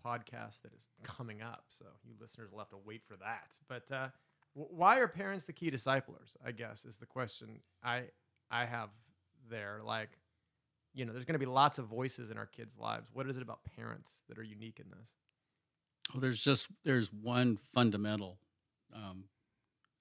podcast 0.06 0.62
that 0.64 0.74
is 0.76 0.90
coming 1.04 1.42
up. 1.42 1.66
So 1.70 1.86
you 2.06 2.14
listeners 2.20 2.52
will 2.52 2.60
have 2.60 2.70
to 2.70 2.80
wait 2.86 3.04
for 3.08 3.16
that. 3.18 3.58
But 3.68 3.94
uh, 3.94 4.08
w- 4.56 4.76
why 4.76 5.00
are 5.00 5.08
parents 5.08 5.46
the 5.46 5.54
key 5.54 5.70
disciplers? 5.70 6.36
I 6.46 6.52
guess 6.52 6.86
is 6.86 6.98
the 6.98 7.06
question 7.06 7.60
I 7.84 8.04
I 8.50 8.66
have 8.66 8.90
there. 9.50 9.82
Like, 9.84 10.10
you 10.94 11.06
know, 11.06 11.14
there's 11.14 11.26
going 11.26 11.34
to 11.34 11.40
be 11.40 11.46
lots 11.46 11.80
of 11.80 11.86
voices 11.86 12.32
in 12.32 12.38
our 12.38 12.46
kids' 12.46 12.76
lives. 12.78 13.08
What 13.14 13.28
is 13.28 13.38
it 13.38 13.44
about 13.44 13.60
parents 13.76 14.22
that 14.28 14.38
are 14.38 14.44
unique 14.44 14.80
in 14.80 14.90
this? 14.90 15.10
Well, 16.14 16.22
there's 16.22 16.44
just 16.44 16.68
there's 16.84 17.12
one 17.14 17.58
fundamental 17.58 18.40
um, 18.94 19.26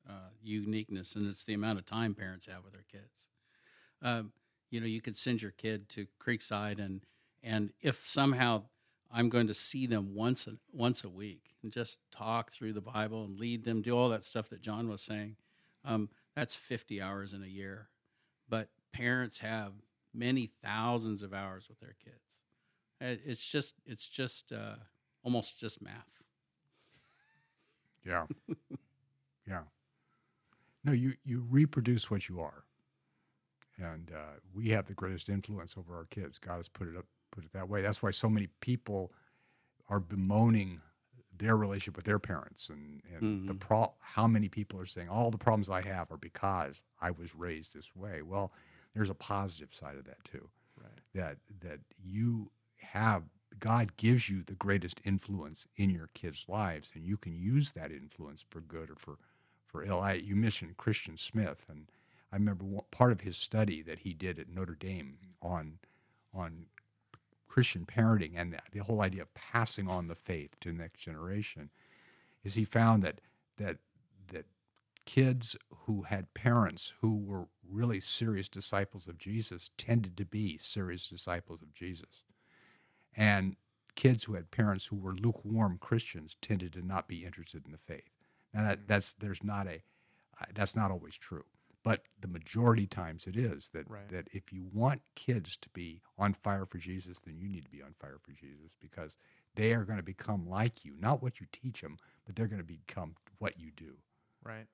uh, 0.08 0.30
uniqueness, 0.42 1.14
and 1.14 1.28
it's 1.28 1.44
the 1.44 1.54
amount 1.54 1.78
of 1.78 1.84
time 1.84 2.14
parents 2.14 2.46
have 2.46 2.64
with 2.64 2.72
their 2.72 2.84
kids. 2.90 3.28
Um, 4.02 4.32
you 4.70 4.80
know, 4.80 4.86
you 4.86 5.00
could 5.00 5.16
send 5.16 5.42
your 5.42 5.50
kid 5.50 5.88
to 5.90 6.06
Creekside, 6.20 6.78
and 6.78 7.02
and 7.42 7.70
if 7.80 8.06
somehow 8.06 8.64
I'm 9.12 9.28
going 9.28 9.46
to 9.48 9.54
see 9.54 9.86
them 9.86 10.14
once 10.14 10.46
a, 10.46 10.54
once 10.72 11.02
a 11.04 11.08
week 11.08 11.54
and 11.62 11.72
just 11.72 11.98
talk 12.10 12.52
through 12.52 12.72
the 12.74 12.80
Bible 12.80 13.24
and 13.24 13.38
lead 13.38 13.64
them, 13.64 13.82
do 13.82 13.96
all 13.96 14.08
that 14.10 14.24
stuff 14.24 14.48
that 14.50 14.62
John 14.62 14.88
was 14.88 15.02
saying. 15.02 15.36
Um, 15.84 16.10
that's 16.36 16.54
50 16.54 17.00
hours 17.02 17.32
in 17.32 17.42
a 17.42 17.48
year. 17.48 17.88
But 18.48 18.68
parents 18.92 19.38
have 19.38 19.72
many 20.14 20.50
thousands 20.62 21.22
of 21.22 21.32
hours 21.32 21.68
with 21.68 21.80
their 21.80 21.94
kids. 22.02 22.42
It's 23.00 23.50
just 23.50 23.76
it's 23.86 24.06
just 24.06 24.52
uh, 24.52 24.74
almost 25.22 25.58
just 25.58 25.80
math. 25.80 26.22
Yeah. 28.04 28.26
yeah. 29.48 29.62
No, 30.84 30.92
you, 30.92 31.14
you 31.24 31.44
reproduce 31.48 32.10
what 32.10 32.28
you 32.28 32.40
are. 32.40 32.64
And 33.78 34.10
uh, 34.14 34.38
we 34.54 34.68
have 34.70 34.86
the 34.86 34.94
greatest 34.94 35.28
influence 35.28 35.74
over 35.78 35.96
our 35.96 36.06
kids. 36.06 36.38
God 36.38 36.56
has 36.56 36.68
put 36.68 36.88
it 36.88 36.96
up, 36.96 37.06
put 37.30 37.44
it 37.44 37.52
that 37.52 37.68
way. 37.68 37.82
That's 37.82 38.02
why 38.02 38.10
so 38.10 38.28
many 38.28 38.48
people 38.60 39.12
are 39.88 40.00
bemoaning 40.00 40.80
their 41.36 41.56
relationship 41.56 41.96
with 41.96 42.04
their 42.04 42.18
parents 42.18 42.68
and, 42.68 43.00
and 43.14 43.48
the 43.48 43.54
mm-hmm. 43.54 43.58
pro- 43.58 43.94
how 44.00 44.26
many 44.26 44.48
people 44.48 44.78
are 44.78 44.86
saying 44.86 45.08
all 45.08 45.30
the 45.30 45.38
problems 45.38 45.70
I 45.70 45.82
have 45.82 46.10
are 46.12 46.18
because 46.18 46.82
I 47.00 47.10
was 47.10 47.34
raised 47.34 47.74
this 47.74 47.96
way. 47.96 48.20
Well, 48.22 48.52
there's 48.94 49.10
a 49.10 49.14
positive 49.14 49.74
side 49.74 49.96
of 49.96 50.04
that 50.04 50.22
too. 50.24 50.48
Right. 50.76 51.00
That 51.14 51.36
that 51.60 51.80
you 52.02 52.50
have 52.76 53.22
God 53.58 53.96
gives 53.96 54.28
you 54.28 54.42
the 54.42 54.54
greatest 54.54 55.00
influence 55.04 55.66
in 55.76 55.90
your 55.90 56.08
kids' 56.14 56.44
lives, 56.48 56.92
and 56.94 57.04
you 57.04 57.16
can 57.16 57.34
use 57.34 57.72
that 57.72 57.90
influence 57.90 58.44
for 58.48 58.60
good 58.60 58.90
or 58.90 58.96
for 58.96 59.18
for 59.66 59.84
ill. 59.84 60.00
I, 60.00 60.14
you 60.14 60.36
mentioned 60.36 60.76
Christian 60.76 61.16
Smith, 61.16 61.64
and 61.68 61.90
I 62.32 62.36
remember 62.36 62.64
one, 62.64 62.84
part 62.90 63.12
of 63.12 63.22
his 63.22 63.36
study 63.36 63.82
that 63.82 64.00
he 64.00 64.14
did 64.14 64.38
at 64.38 64.48
Notre 64.48 64.74
Dame 64.74 65.18
on 65.42 65.78
on 66.34 66.66
Christian 67.50 67.84
parenting 67.84 68.32
and 68.36 68.52
the, 68.52 68.58
the 68.70 68.84
whole 68.84 69.02
idea 69.02 69.22
of 69.22 69.34
passing 69.34 69.88
on 69.88 70.06
the 70.06 70.14
faith 70.14 70.52
to 70.60 70.70
the 70.70 70.78
next 70.78 71.00
generation 71.00 71.68
is 72.44 72.54
he 72.54 72.64
found 72.64 73.02
that 73.02 73.20
that 73.56 73.78
that 74.32 74.46
kids 75.04 75.56
who 75.86 76.02
had 76.02 76.32
parents 76.32 76.92
who 77.00 77.16
were 77.16 77.48
really 77.68 77.98
serious 77.98 78.48
disciples 78.48 79.08
of 79.08 79.18
Jesus 79.18 79.70
tended 79.76 80.16
to 80.16 80.24
be 80.24 80.58
serious 80.58 81.08
disciples 81.08 81.60
of 81.60 81.74
Jesus. 81.74 82.22
And 83.16 83.56
kids 83.96 84.24
who 84.24 84.34
had 84.34 84.52
parents 84.52 84.86
who 84.86 84.96
were 84.96 85.12
lukewarm 85.12 85.78
Christians 85.80 86.36
tended 86.40 86.72
to 86.74 86.86
not 86.86 87.08
be 87.08 87.24
interested 87.24 87.66
in 87.66 87.72
the 87.72 87.78
faith. 87.78 88.10
Now 88.54 88.62
that, 88.62 88.86
that's 88.86 89.12
there's 89.14 89.42
not 89.42 89.66
a 89.66 89.82
uh, 90.40 90.46
that's 90.54 90.76
not 90.76 90.92
always 90.92 91.16
true, 91.16 91.44
but 91.82 92.02
the 92.20 92.28
majority 92.28 92.86
times 92.86 93.26
it 93.26 93.36
is 93.36 93.70
that 93.70 93.88
Right. 93.88 94.08
that 94.08 94.28
if 94.32 94.52
you 94.52 94.68
want 94.72 95.02
kids 95.14 95.56
to 95.58 95.68
be 95.70 96.02
on 96.18 96.34
fire 96.34 96.66
for 96.66 96.78
Jesus, 96.78 97.20
then 97.20 97.38
you 97.38 97.48
need 97.48 97.64
to 97.64 97.70
be 97.70 97.82
on 97.82 97.94
fire 98.00 98.18
for 98.22 98.32
Jesus 98.32 98.76
because 98.80 99.16
they 99.54 99.72
are 99.72 99.84
going 99.84 99.98
to 99.98 100.02
become 100.02 100.48
like 100.48 100.84
you, 100.84 100.94
not 100.98 101.22
what 101.22 101.40
you 101.40 101.46
teach 101.50 101.80
them, 101.80 101.98
but 102.26 102.36
they're 102.36 102.46
going 102.46 102.60
to 102.60 102.64
become 102.64 103.14
what 103.38 103.58
you 103.58 103.70
do. 103.76 103.96
Right. 104.44 104.66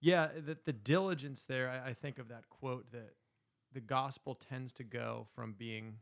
Yeah, 0.00 0.28
the, 0.44 0.56
the 0.64 0.72
diligence 0.72 1.44
there, 1.44 1.70
I, 1.70 1.90
I 1.90 1.94
think 1.94 2.18
of 2.18 2.28
that 2.28 2.48
quote 2.48 2.92
that 2.92 3.14
the 3.72 3.80
gospel 3.80 4.34
tends 4.34 4.72
to 4.74 4.84
go 4.84 5.26
from 5.34 5.54
being 5.54 5.96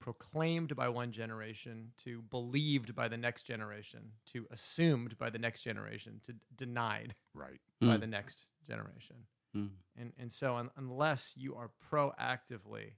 proclaimed 0.00 0.74
by 0.74 0.88
one 0.88 1.12
generation 1.12 1.92
to 2.04 2.22
believed 2.22 2.94
by 2.94 3.06
the 3.08 3.16
next 3.16 3.42
generation 3.44 4.12
to 4.26 4.46
assumed 4.50 5.16
by 5.18 5.28
the 5.30 5.38
next 5.38 5.60
generation 5.62 6.20
to 6.26 6.34
denied 6.56 7.14
Right. 7.34 7.60
by 7.80 7.96
Mm. 7.96 8.00
the 8.00 8.06
next 8.06 8.46
generation. 8.66 9.26
Mm. 9.54 9.70
And, 9.96 10.12
and 10.18 10.32
so, 10.32 10.56
un, 10.56 10.70
unless 10.76 11.34
you 11.36 11.54
are 11.54 11.70
proactively 11.90 12.94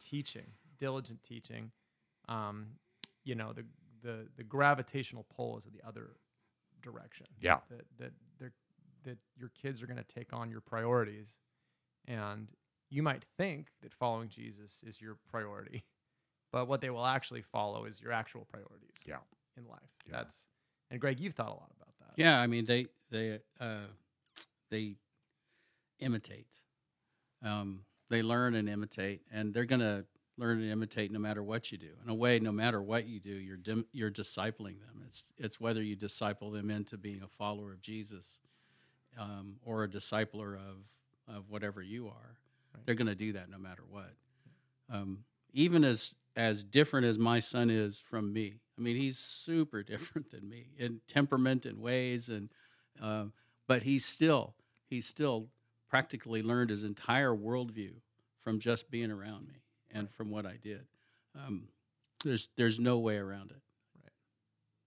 teaching, 0.00 0.52
diligent 0.78 1.22
teaching, 1.22 1.72
um, 2.28 2.78
you 3.24 3.34
know, 3.34 3.52
the, 3.52 3.64
the, 4.02 4.28
the 4.36 4.44
gravitational 4.44 5.24
pull 5.34 5.56
is 5.58 5.66
in 5.66 5.72
the 5.72 5.86
other 5.86 6.16
direction. 6.82 7.26
Yeah. 7.40 7.58
That, 7.70 7.86
that, 7.98 8.12
they're, 8.38 8.52
that 9.04 9.18
your 9.36 9.50
kids 9.50 9.80
are 9.82 9.86
going 9.86 9.96
to 9.96 10.04
take 10.04 10.32
on 10.32 10.50
your 10.50 10.60
priorities. 10.60 11.36
And 12.06 12.48
you 12.90 13.02
might 13.02 13.24
think 13.36 13.68
that 13.82 13.94
following 13.94 14.28
Jesus 14.28 14.82
is 14.86 15.00
your 15.00 15.16
priority, 15.30 15.84
but 16.52 16.66
what 16.68 16.80
they 16.80 16.90
will 16.90 17.06
actually 17.06 17.42
follow 17.42 17.84
is 17.84 18.00
your 18.00 18.12
actual 18.12 18.44
priorities 18.46 19.04
Yeah. 19.06 19.18
in 19.56 19.66
life. 19.68 19.80
Yeah. 20.06 20.12
That's, 20.18 20.34
and 20.90 21.00
Greg, 21.00 21.20
you've 21.20 21.34
thought 21.34 21.48
a 21.48 21.50
lot 21.54 21.70
about 21.76 21.92
that. 22.00 22.12
Yeah, 22.16 22.38
I 22.40 22.46
mean 22.46 22.64
they 22.64 22.86
they 23.10 23.40
uh, 23.60 23.86
they 24.70 24.96
imitate. 25.98 26.54
Um, 27.42 27.80
they 28.08 28.22
learn 28.22 28.54
and 28.54 28.68
imitate, 28.68 29.22
and 29.32 29.52
they're 29.52 29.64
gonna 29.64 30.04
learn 30.38 30.60
and 30.60 30.70
imitate 30.70 31.10
no 31.10 31.18
matter 31.18 31.42
what 31.42 31.72
you 31.72 31.78
do. 31.78 31.90
In 32.04 32.10
a 32.10 32.14
way, 32.14 32.38
no 32.38 32.52
matter 32.52 32.80
what 32.82 33.06
you 33.06 33.20
do, 33.20 33.30
you're 33.30 33.56
dim- 33.56 33.86
you're 33.92 34.10
discipling 34.10 34.80
them. 34.80 35.02
It's 35.06 35.32
it's 35.38 35.60
whether 35.60 35.82
you 35.82 35.96
disciple 35.96 36.50
them 36.50 36.70
into 36.70 36.96
being 36.96 37.22
a 37.22 37.28
follower 37.28 37.72
of 37.72 37.80
Jesus, 37.80 38.38
um, 39.18 39.56
or 39.64 39.84
a 39.84 39.88
discipler 39.88 40.54
of 40.56 40.86
of 41.28 41.50
whatever 41.50 41.82
you 41.82 42.06
are. 42.06 42.36
Right. 42.74 42.86
They're 42.86 42.94
gonna 42.94 43.14
do 43.14 43.32
that 43.32 43.50
no 43.50 43.58
matter 43.58 43.82
what. 43.88 44.12
Um, 44.88 45.24
even 45.56 45.82
as 45.82 46.14
as 46.36 46.62
different 46.62 47.06
as 47.06 47.18
my 47.18 47.40
son 47.40 47.70
is 47.70 47.98
from 47.98 48.32
me. 48.32 48.56
I 48.78 48.82
mean, 48.82 48.94
he's 48.94 49.18
super 49.18 49.82
different 49.94 50.30
than 50.30 50.48
me 50.48 50.68
in 50.78 51.00
temperament 51.08 51.66
and 51.66 51.80
ways, 51.80 52.28
and 52.28 52.50
um, 53.02 53.32
but 53.66 53.82
he's 53.82 54.04
still 54.04 54.54
he's 54.88 55.06
still 55.06 55.48
practically 55.88 56.42
learned 56.42 56.70
his 56.70 56.82
entire 56.84 57.34
worldview 57.34 57.94
from 58.38 58.60
just 58.60 58.90
being 58.90 59.10
around 59.10 59.48
me 59.48 59.62
and 59.90 60.10
from 60.10 60.30
what 60.30 60.46
I 60.46 60.58
did. 60.62 60.86
Um, 61.34 61.68
there's 62.22 62.48
there's 62.56 62.78
no 62.78 62.98
way 62.98 63.16
around 63.16 63.50
it. 63.50 63.62
Right. 64.02 64.12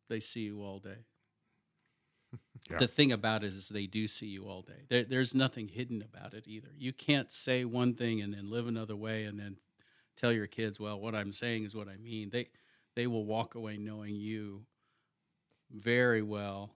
They 0.07 0.19
see 0.19 0.41
you 0.41 0.61
all 0.61 0.79
day. 0.79 1.05
Yeah. 2.69 2.77
The 2.77 2.87
thing 2.87 3.11
about 3.11 3.43
it 3.43 3.53
is 3.53 3.69
they 3.69 3.87
do 3.87 4.07
see 4.07 4.27
you 4.27 4.45
all 4.47 4.61
day. 4.61 4.83
There, 4.89 5.03
there's 5.03 5.33
nothing 5.33 5.69
hidden 5.69 6.03
about 6.03 6.35
it 6.35 6.43
either. 6.45 6.67
You 6.77 6.93
can't 6.93 7.31
say 7.31 7.65
one 7.65 7.95
thing 7.95 8.21
and 8.21 8.31
then 8.31 8.51
live 8.51 8.67
another 8.67 8.95
way 8.95 9.23
and 9.23 9.39
then 9.39 9.57
tell 10.19 10.31
your 10.31 10.47
kids, 10.47 10.79
well, 10.79 10.99
what 10.99 11.15
I'm 11.15 11.31
saying 11.31 11.63
is 11.63 11.75
what 11.75 11.87
I 11.87 11.97
mean. 11.97 12.29
They 12.29 12.49
they 12.95 13.07
will 13.07 13.25
walk 13.25 13.55
away 13.55 13.77
knowing 13.77 14.15
you 14.15 14.65
very 15.71 16.21
well. 16.21 16.75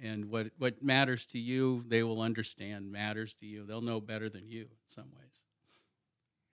And 0.00 0.30
what 0.30 0.48
what 0.58 0.82
matters 0.82 1.26
to 1.26 1.38
you, 1.38 1.84
they 1.88 2.02
will 2.02 2.20
understand 2.20 2.92
matters 2.92 3.34
to 3.34 3.46
you. 3.46 3.64
They'll 3.64 3.80
know 3.80 4.00
better 4.00 4.28
than 4.28 4.48
you 4.48 4.62
in 4.62 4.86
some 4.86 5.08
ways. 5.16 5.44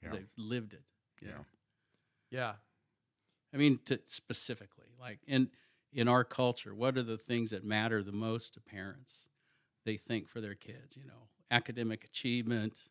Yeah. 0.03 0.11
They've 0.11 0.31
lived 0.37 0.73
it. 0.73 0.83
Yeah. 1.21 1.43
Yeah. 2.29 2.53
I 3.53 3.57
mean, 3.57 3.79
to 3.85 3.99
specifically, 4.05 4.87
like 4.99 5.19
in 5.27 5.49
in 5.93 6.07
our 6.07 6.23
culture, 6.23 6.73
what 6.73 6.97
are 6.97 7.03
the 7.03 7.17
things 7.17 7.49
that 7.51 7.63
matter 7.63 8.01
the 8.01 8.11
most 8.11 8.53
to 8.53 8.61
parents? 8.61 9.27
They 9.85 9.97
think 9.97 10.27
for 10.27 10.39
their 10.39 10.55
kids, 10.55 10.95
you 10.95 11.05
know, 11.05 11.27
academic 11.49 12.03
achievement, 12.03 12.87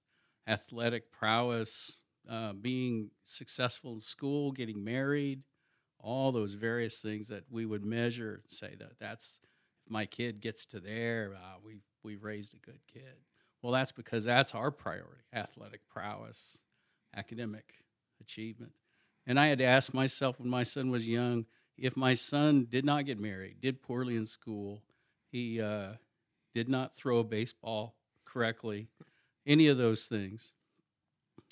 athletic 0.46 1.10
prowess, 1.12 2.02
uh, 2.28 2.52
being 2.52 3.10
successful 3.24 3.92
in 3.92 4.00
school, 4.00 4.52
getting 4.52 4.82
married, 4.84 5.42
all 5.98 6.32
those 6.32 6.54
various 6.54 7.00
things 7.00 7.28
that 7.28 7.44
we 7.50 7.66
would 7.66 7.84
measure 7.84 8.40
and 8.42 8.50
say 8.50 8.74
that 8.78 8.98
that's 8.98 9.40
if 9.84 9.92
my 9.92 10.06
kid 10.06 10.40
gets 10.40 10.64
to 10.66 10.80
there, 10.80 11.34
uh, 11.36 11.58
we 11.64 11.80
we 12.02 12.16
raised 12.16 12.54
a 12.54 12.58
good 12.58 12.80
kid. 12.92 13.16
Well, 13.62 13.72
that's 13.72 13.92
because 13.92 14.24
that's 14.24 14.54
our 14.54 14.70
priority: 14.70 15.24
athletic 15.32 15.86
prowess, 15.88 16.58
academic 17.14 17.74
achievement. 18.20 18.72
And 19.26 19.38
I 19.38 19.46
had 19.46 19.58
to 19.58 19.64
ask 19.64 19.92
myself 19.92 20.40
when 20.40 20.48
my 20.48 20.62
son 20.62 20.90
was 20.90 21.08
young 21.08 21.46
if 21.80 21.96
my 21.96 22.12
son 22.12 22.66
did 22.68 22.84
not 22.84 23.06
get 23.06 23.18
married, 23.18 23.56
did 23.60 23.80
poorly 23.80 24.14
in 24.14 24.26
school, 24.26 24.82
he 25.32 25.60
uh, 25.60 25.92
did 26.54 26.68
not 26.68 26.94
throw 26.94 27.18
a 27.18 27.24
baseball 27.24 27.96
correctly, 28.26 28.88
any 29.46 29.66
of 29.66 29.78
those 29.78 30.06
things. 30.06 30.52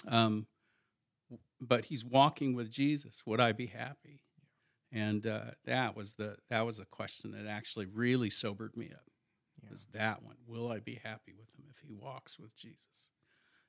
Um, 0.06 0.46
but 1.60 1.86
he's 1.86 2.04
walking 2.04 2.54
with 2.54 2.70
Jesus. 2.70 3.22
Would 3.26 3.40
I 3.40 3.52
be 3.52 3.66
happy? 3.66 4.20
And 4.90 5.26
uh, 5.26 5.50
that 5.64 5.94
was 5.96 6.14
the 6.14 6.36
that 6.48 6.62
was 6.64 6.78
the 6.78 6.86
question 6.86 7.32
that 7.32 7.46
actually 7.46 7.86
really 7.86 8.30
sobered 8.30 8.76
me 8.76 8.90
up. 8.92 9.10
Yeah. 9.62 9.70
Was 9.70 9.86
that 9.92 10.22
one? 10.22 10.36
Will 10.46 10.70
I 10.70 10.78
be 10.78 11.00
happy 11.02 11.34
with 11.36 11.50
him 11.58 11.64
if 11.70 11.80
he 11.86 11.92
walks 11.92 12.38
with 12.38 12.56
Jesus? 12.56 13.08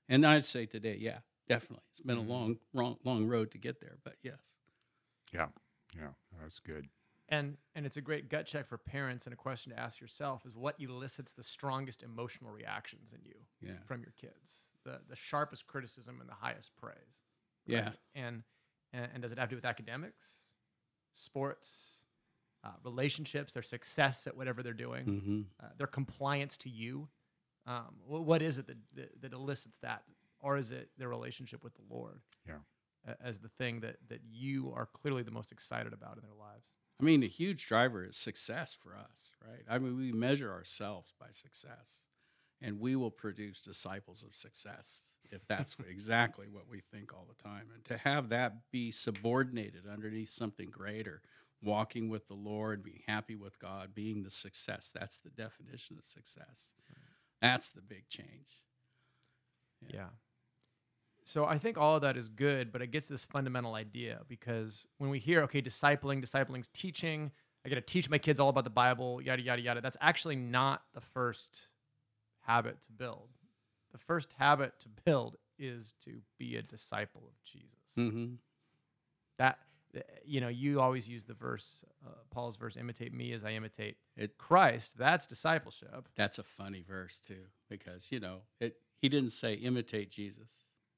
And 0.08 0.26
I'd 0.26 0.46
say 0.46 0.66
today, 0.66 0.98
yeah, 1.00 1.20
definitely. 1.48 1.86
It's 1.92 2.00
been 2.02 2.18
Mhm. 2.18 2.26
a 2.28 2.32
long, 2.32 2.60
long, 2.74 2.98
long 3.04 3.28
road 3.28 3.52
to 3.52 3.58
get 3.58 3.80
there, 3.82 3.98
but 4.04 4.16
yes. 4.24 4.56
Yeah. 5.34 5.50
Yeah. 5.96 6.14
That's 6.40 6.60
good. 6.60 6.90
And 7.28 7.58
and 7.76 7.86
it's 7.86 7.98
a 7.98 8.02
great 8.02 8.30
gut 8.30 8.46
check 8.48 8.66
for 8.66 8.78
parents 8.78 9.26
and 9.26 9.34
a 9.34 9.38
question 9.38 9.72
to 9.74 9.80
ask 9.80 10.00
yourself 10.00 10.46
is 10.46 10.56
what 10.56 10.80
elicits 10.80 11.34
the 11.34 11.44
strongest 11.44 12.02
emotional 12.02 12.52
reactions 12.52 13.14
in 13.14 13.20
you 13.26 13.36
Yeah. 13.60 13.80
from 13.86 14.02
your 14.04 14.14
kids? 14.14 14.68
The 14.84 15.02
the 15.08 15.16
sharpest 15.18 15.68
criticism 15.68 16.22
and 16.22 16.30
the 16.30 16.34
highest 16.36 16.76
praise. 16.78 17.26
Yeah. 17.72 17.92
And 18.16 18.44
and, 18.94 19.08
and 19.14 19.22
does 19.22 19.32
it 19.32 19.38
have 19.40 19.50
to 19.50 19.54
do 19.54 19.58
with 19.58 19.66
academics, 19.66 20.24
sports, 21.14 22.02
uh, 22.64 22.70
relationships, 22.84 23.54
their 23.54 23.64
success 23.64 24.28
at 24.28 24.36
whatever 24.36 24.64
they're 24.64 24.74
doing, 24.74 25.06
Mm-hmm. 25.06 25.42
uh, 25.64 25.70
their 25.78 25.88
compliance 25.88 26.58
to 26.58 26.70
you? 26.70 27.08
Um, 27.68 27.96
wh- 28.08 28.26
what 28.26 28.42
is 28.42 28.58
it 28.58 28.68
that, 28.68 28.78
that, 28.96 29.22
that 29.22 29.34
elicits 29.34 29.78
that? 29.82 30.04
Or 30.40 30.58
is 30.58 30.72
it 30.72 30.90
their 30.98 31.10
relationship 31.10 31.64
with 31.64 31.74
the 31.76 31.84
Lord? 31.90 32.22
Yeah. 32.48 32.56
a- 33.08 33.22
as 33.26 33.40
the 33.40 33.50
thing 33.50 33.82
that 33.82 33.98
that 34.10 34.22
you 34.30 34.74
are 34.76 34.86
clearly 34.88 35.24
the 35.24 35.32
most 35.32 35.52
excited 35.52 35.94
about 35.94 36.18
in 36.18 36.24
their 36.24 36.34
lives? 36.38 36.68
I 37.02 37.04
mean, 37.06 37.24
a 37.24 37.28
huge 37.28 37.66
driver 37.68 38.04
is 38.06 38.18
success 38.18 38.74
for 38.74 38.94
us, 38.96 39.32
right? 39.48 39.64
I 39.70 39.78
mean, 39.80 39.96
we 39.98 40.12
measure 40.12 40.52
ourselves 40.52 41.14
by 41.20 41.28
success, 41.32 42.00
and 42.62 42.80
we 42.80 42.96
will 42.96 43.12
produce 43.12 43.62
disciples 43.62 44.24
of 44.24 44.36
success 44.36 45.14
if 45.32 45.46
that's 45.48 45.76
exactly 45.90 46.48
what 46.50 46.68
we 46.70 46.80
think 46.80 47.14
all 47.14 47.28
the 47.28 47.44
time. 47.44 47.68
And 47.74 47.84
to 47.86 47.98
have 47.98 48.30
that 48.30 48.72
be 48.72 48.92
subordinated 48.92 49.84
underneath 49.92 50.30
something 50.30 50.70
greater, 50.70 51.22
walking 51.62 52.10
with 52.10 52.28
the 52.28 52.36
Lord, 52.36 52.84
being 52.84 53.02
happy 53.08 53.36
with 53.36 53.60
God, 53.60 53.94
being 53.94 54.24
the 54.24 54.32
success, 54.32 54.92
that's 54.94 55.20
the 55.20 55.30
definition 55.30 55.98
of 55.98 56.08
success. 56.08 56.74
That's 57.42 57.70
the 57.70 57.82
big 57.82 58.10
change. 58.10 58.50
Yeah. 59.88 59.96
Yeah. 59.96 60.08
So 61.24 61.46
I 61.46 61.60
think 61.60 61.78
all 61.78 61.96
of 61.96 62.02
that 62.02 62.18
is 62.18 62.28
good, 62.28 62.72
but 62.72 62.82
it 62.82 62.88
gets 62.88 63.08
this 63.08 63.24
fundamental 63.24 63.76
idea 63.76 64.22
because 64.28 64.88
when 64.98 65.10
we 65.12 65.20
hear, 65.20 65.44
okay, 65.44 65.62
discipling, 65.62 66.22
discipling's 66.22 66.68
teaching, 66.74 67.32
I 67.64 67.70
got 67.70 67.76
to 67.76 67.82
teach 67.82 68.10
my 68.10 68.18
kids 68.18 68.40
all 68.40 68.50
about 68.50 68.64
the 68.64 68.72
Bible, 68.72 69.22
yada, 69.22 69.42
yada, 69.42 69.62
yada. 69.62 69.82
That's 69.82 69.98
actually 70.02 70.38
not 70.38 70.82
the 70.94 71.02
first 71.02 71.68
habit 72.50 72.82
to 72.82 72.92
build. 72.92 73.30
The 73.92 74.00
first 74.00 74.30
habit 74.38 74.74
to 74.80 74.90
build 75.06 75.38
is 75.60 75.94
to 76.06 76.22
be 76.38 76.56
a 76.56 76.62
disciple 76.62 77.24
of 77.28 77.44
Jesus. 77.44 77.94
Mm-hmm. 77.98 78.36
That, 79.38 79.60
you 80.26 80.42
know, 80.42 80.48
you 80.48 80.82
always 80.82 81.08
use 81.08 81.26
the 81.26 81.34
verse, 81.34 81.84
uh, 82.06 82.12
Paul's 82.32 82.56
verse, 82.56 82.76
imitate 82.76 83.14
me 83.14 83.34
as 83.34 83.46
I 83.46 83.52
imitate 83.52 83.98
It 84.18 84.38
Christ. 84.38 84.98
That's 84.98 85.28
discipleship. 85.28 86.10
That's 86.16 86.40
a 86.40 86.44
funny 86.44 86.84
verse 86.88 87.20
too, 87.20 87.46
because 87.70 88.12
you 88.12 88.20
know 88.20 88.42
it. 88.60 88.78
He 88.98 89.08
didn't 89.08 89.32
say 89.32 89.54
imitate 89.54 90.12
Jesus. 90.12 90.52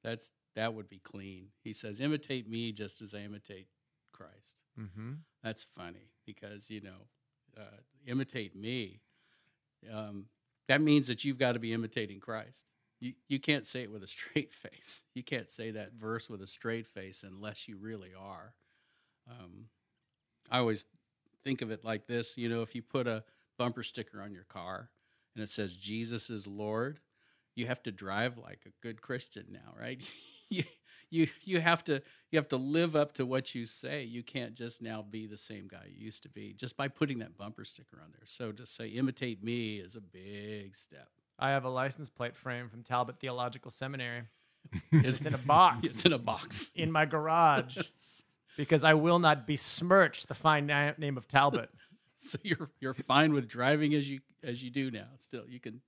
That's 0.03 0.33
that 0.55 0.73
would 0.73 0.89
be 0.89 0.99
clean. 0.99 1.49
He 1.63 1.73
says 1.73 1.99
imitate 1.99 2.49
me 2.49 2.71
just 2.71 3.01
as 3.01 3.13
I 3.13 3.19
imitate 3.19 3.67
Christ. 4.11 4.61
Mm-hmm. 4.79 5.11
That's 5.43 5.63
funny 5.63 6.09
because 6.25 6.69
you 6.69 6.81
know 6.81 7.07
uh, 7.57 7.79
imitate 8.07 8.55
me. 8.55 9.01
Um, 9.93 10.25
that 10.71 10.79
means 10.79 11.07
that 11.07 11.25
you've 11.25 11.37
got 11.37 11.51
to 11.51 11.59
be 11.59 11.73
imitating 11.73 12.21
Christ. 12.21 12.71
You 13.01 13.11
you 13.27 13.41
can't 13.41 13.65
say 13.65 13.81
it 13.81 13.91
with 13.91 14.03
a 14.03 14.07
straight 14.07 14.53
face. 14.71 15.03
You 15.13 15.21
can't 15.21 15.49
say 15.49 15.71
that 15.71 15.91
verse 15.93 16.29
with 16.29 16.41
a 16.41 16.47
straight 16.47 16.87
face 16.87 17.25
unless 17.27 17.67
you 17.67 17.75
really 17.75 18.11
are. 18.17 18.53
Um, 19.29 19.65
I 20.49 20.59
always 20.59 20.85
think 21.43 21.61
of 21.61 21.71
it 21.71 21.83
like 21.83 22.07
this. 22.07 22.37
You 22.37 22.47
know, 22.47 22.61
if 22.61 22.73
you 22.73 22.81
put 22.81 23.05
a 23.05 23.25
bumper 23.57 23.83
sticker 23.83 24.21
on 24.21 24.31
your 24.31 24.45
car 24.45 24.89
and 25.35 25.43
it 25.43 25.49
says 25.49 25.75
Jesus 25.75 26.29
is 26.29 26.47
Lord, 26.47 27.01
you 27.53 27.67
have 27.67 27.83
to 27.83 27.91
drive 27.91 28.37
like 28.37 28.61
a 28.65 28.71
good 28.81 29.01
Christian 29.01 29.47
now, 29.49 29.73
right? 29.77 30.01
you 31.11 31.27
you 31.43 31.61
have 31.61 31.83
to 31.83 32.01
you 32.31 32.39
have 32.39 32.47
to 32.47 32.57
live 32.57 32.95
up 32.95 33.13
to 33.13 33.25
what 33.25 33.53
you 33.53 33.65
say. 33.65 34.03
You 34.03 34.23
can't 34.23 34.55
just 34.55 34.81
now 34.81 35.03
be 35.07 35.27
the 35.27 35.37
same 35.37 35.67
guy 35.67 35.83
you 35.93 36.05
used 36.05 36.23
to 36.23 36.29
be 36.29 36.53
just 36.53 36.75
by 36.77 36.87
putting 36.87 37.19
that 37.19 37.37
bumper 37.37 37.63
sticker 37.65 37.99
on 38.01 38.09
there. 38.11 38.25
So 38.25 38.51
to 38.53 38.65
say 38.65 38.87
imitate 38.87 39.43
me 39.43 39.75
is 39.77 39.95
a 39.95 40.01
big 40.01 40.75
step. 40.75 41.09
I 41.37 41.49
have 41.49 41.65
a 41.65 41.69
license 41.69 42.09
plate 42.09 42.35
frame 42.35 42.69
from 42.69 42.81
Talbot 42.83 43.19
Theological 43.19 43.69
Seminary. 43.71 44.23
It's 44.91 45.21
in 45.21 45.33
a 45.33 45.37
box. 45.55 45.79
It's 45.83 46.05
in 46.05 46.13
a 46.13 46.19
box. 46.19 46.71
in 46.75 46.91
my 46.91 47.05
garage 47.05 47.77
because 48.57 48.83
I 48.83 48.93
will 48.93 49.19
not 49.19 49.47
besmirch 49.47 50.27
the 50.27 50.35
fine 50.35 50.67
na- 50.67 50.93
name 50.97 51.17
of 51.17 51.27
Talbot. 51.27 51.69
So 52.17 52.37
you're 52.43 52.69
you're 52.79 52.93
fine 52.93 53.33
with 53.33 53.47
driving 53.47 53.95
as 53.95 54.07
you 54.09 54.19
as 54.43 54.63
you 54.63 54.69
do 54.69 54.91
now. 54.91 55.07
Still, 55.17 55.45
you 55.49 55.59
can 55.59 55.81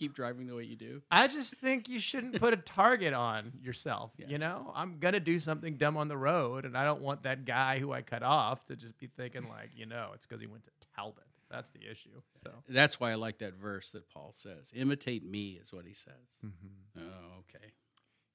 keep 0.00 0.14
driving 0.14 0.46
the 0.46 0.54
way 0.56 0.64
you 0.64 0.76
do. 0.76 1.02
I 1.12 1.28
just 1.28 1.54
think 1.54 1.88
you 1.88 1.98
shouldn't 2.00 2.40
put 2.40 2.52
a 2.52 2.56
target 2.80 3.12
on 3.14 3.52
yourself. 3.62 4.12
You 4.18 4.38
know, 4.38 4.72
I'm 4.74 4.98
gonna 4.98 5.20
do 5.20 5.38
something 5.38 5.76
dumb 5.76 5.96
on 5.96 6.08
the 6.08 6.16
road, 6.16 6.64
and 6.64 6.76
I 6.76 6.84
don't 6.84 7.02
want 7.02 7.22
that 7.24 7.44
guy 7.44 7.78
who 7.78 7.92
I 7.92 8.02
cut 8.02 8.22
off 8.22 8.64
to 8.66 8.76
just 8.76 8.98
be 8.98 9.06
thinking 9.06 9.48
like, 9.48 9.70
you 9.76 9.86
know, 9.86 10.10
it's 10.14 10.26
because 10.26 10.40
he 10.40 10.46
went 10.46 10.64
to 10.64 10.70
Talbot. 10.96 11.24
That's 11.50 11.70
the 11.70 11.80
issue. 11.90 12.22
So 12.44 12.50
That's 12.68 12.98
why 13.00 13.10
I 13.10 13.14
like 13.16 13.38
that 13.38 13.54
verse 13.54 13.90
that 13.90 14.08
Paul 14.08 14.30
says. 14.32 14.72
Imitate 14.74 15.24
me 15.28 15.58
is 15.62 15.72
what 15.72 15.84
he 15.84 15.92
says. 15.94 16.14
Mm-hmm. 16.46 17.00
Oh, 17.00 17.40
okay. 17.40 17.72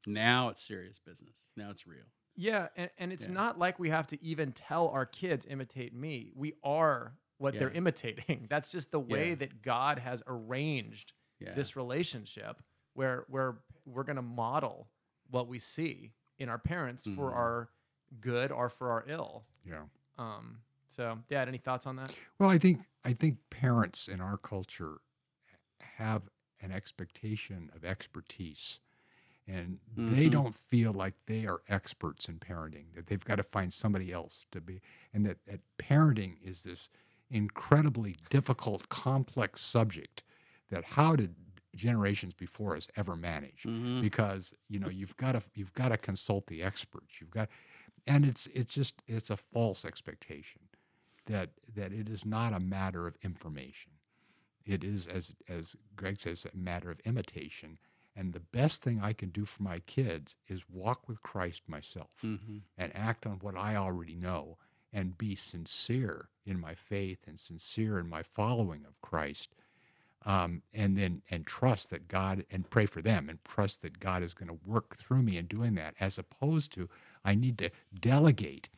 Now 0.05 0.49
it's 0.49 0.61
serious 0.61 0.99
business. 0.99 1.37
Now 1.57 1.69
it's 1.71 1.87
real. 1.87 2.05
yeah, 2.35 2.67
and, 2.75 2.89
and 2.99 3.13
it's 3.13 3.27
Yeah. 3.27 3.33
not 3.33 3.57
like 3.57 3.79
we 3.79 3.89
have 3.89 4.07
to 4.07 4.21
even 4.23 4.51
tell 4.51 4.89
our 4.89 5.05
kids 5.05 5.45
imitate 5.49 5.95
me. 5.95 6.31
We 6.35 6.53
are 6.63 7.13
what 7.37 7.57
they're 7.57 7.71
imitating. 7.71 8.47
That's 8.49 8.69
just 8.71 8.91
the 8.91 8.99
way 8.99 9.29
Yeah. 9.29 9.35
that 9.35 9.61
God 9.61 9.99
has 9.99 10.21
arranged 10.27 11.13
Yeah. 11.39 11.53
this 11.53 11.75
relationship 11.75 12.61
where 12.93 13.25
where 13.27 13.57
we're 13.85 14.03
going 14.03 14.15
to 14.15 14.21
model 14.21 14.87
what 15.29 15.47
we 15.47 15.59
see 15.59 16.13
in 16.39 16.49
our 16.49 16.57
parents 16.57 17.03
for 17.03 17.31
Mhm. 17.31 17.35
our 17.35 17.69
good 18.21 18.51
or 18.51 18.69
for 18.69 18.91
our 18.91 19.03
ill. 19.07 19.45
Yeah. 19.65 19.85
Um, 20.17 20.61
so, 20.87 21.19
Dad, 21.29 21.47
any 21.47 21.57
thoughts 21.57 21.85
on 21.85 21.95
that? 21.97 22.13
Well, 22.39 22.49
I 22.49 22.57
think 22.57 22.81
I 23.03 23.13
think 23.13 23.37
parents 23.49 24.07
in 24.07 24.21
our 24.21 24.37
culture 24.37 24.99
have 25.97 26.29
an 26.61 26.71
expectation 26.71 27.69
of 27.75 27.83
expertise, 27.85 28.79
and 29.45 29.79
they 29.95 30.27
Mhm. 30.27 30.31
don't 30.31 30.55
feel 30.55 30.93
like 30.93 31.13
they 31.25 31.45
are 31.45 31.61
experts 31.67 32.27
in 32.29 32.39
parenting. 32.39 32.93
That 32.95 33.07
they've 33.07 33.23
got 33.23 33.35
to 33.35 33.43
find 33.43 33.71
somebody 33.73 34.11
else 34.11 34.45
to 34.51 34.61
be, 34.61 34.81
and 35.13 35.25
that, 35.25 35.45
that 35.45 35.61
parenting 35.77 36.41
is 36.41 36.63
this 36.63 36.89
incredibly 37.29 38.13
difficult, 38.29 38.87
complex 38.89 39.61
subject. 39.61 40.23
That 40.69 40.83
how 40.83 41.15
did 41.15 41.35
generations 41.75 42.33
before 42.33 42.75
us 42.75 42.87
ever 42.95 43.15
manage? 43.15 43.63
Mhm. 43.63 44.01
because 44.01 44.53
you 44.69 44.79
know 44.79 44.89
you've 44.89 45.17
got 45.17 45.33
to 45.33 45.43
you've 45.53 45.73
got 45.73 45.89
to 45.89 45.97
consult 45.97 46.47
the 46.47 46.63
experts 46.63 47.19
you've 47.19 47.31
got 47.31 47.49
and 48.07 48.23
it's 48.25 48.47
it's 48.47 48.73
just 48.73 49.01
it's 49.07 49.29
a 49.29 49.35
false 49.37 49.83
expectation 49.83 50.61
that 51.25 51.49
that 51.75 51.91
it 51.91 52.07
is 52.07 52.25
not 52.25 52.53
a 52.53 52.59
matter 52.61 53.07
of 53.07 53.17
information 53.23 53.91
it 54.65 54.83
is 54.85 55.05
as 55.07 55.33
as 55.49 55.75
greg 55.97 56.17
says 56.19 56.45
a 56.45 56.55
matter 56.57 56.89
of 56.89 56.99
imitation 57.01 57.77
and 58.15 58.31
the 58.31 58.39
best 58.39 58.81
thing 58.81 59.01
i 59.01 59.11
can 59.11 59.29
do 59.29 59.43
for 59.43 59.61
my 59.63 59.79
kids 59.79 60.37
is 60.47 60.69
walk 60.69 61.09
with 61.09 61.21
christ 61.21 61.67
myself 61.67 62.11
Mhm. 62.23 62.61
and 62.77 62.95
act 62.95 63.25
on 63.25 63.39
what 63.39 63.57
i 63.57 63.75
already 63.75 64.15
know 64.15 64.57
and 64.93 65.17
be 65.17 65.35
sincere 65.35 66.29
in 66.45 66.57
my 66.57 66.73
faith 66.73 67.27
and 67.27 67.37
sincere 67.37 67.99
in 67.99 68.07
my 68.07 68.23
following 68.23 68.85
of 68.85 69.01
christ 69.01 69.55
um, 70.25 70.61
and 70.73 70.97
then 70.97 71.21
and 71.29 71.45
trust 71.45 71.89
that 71.91 72.07
God 72.07 72.45
and 72.51 72.69
pray 72.69 72.85
for 72.85 73.01
them 73.01 73.29
and 73.29 73.37
trust 73.45 73.81
that 73.83 73.99
God 73.99 74.23
is 74.23 74.33
going 74.33 74.47
to 74.49 74.59
work 74.65 74.97
through 74.97 75.21
me 75.21 75.37
in 75.37 75.45
doing 75.45 75.75
that, 75.75 75.93
as 75.99 76.17
opposed 76.17 76.71
to 76.73 76.89
I 77.23 77.35
need 77.35 77.57
to 77.59 77.69
delegate 77.99 78.69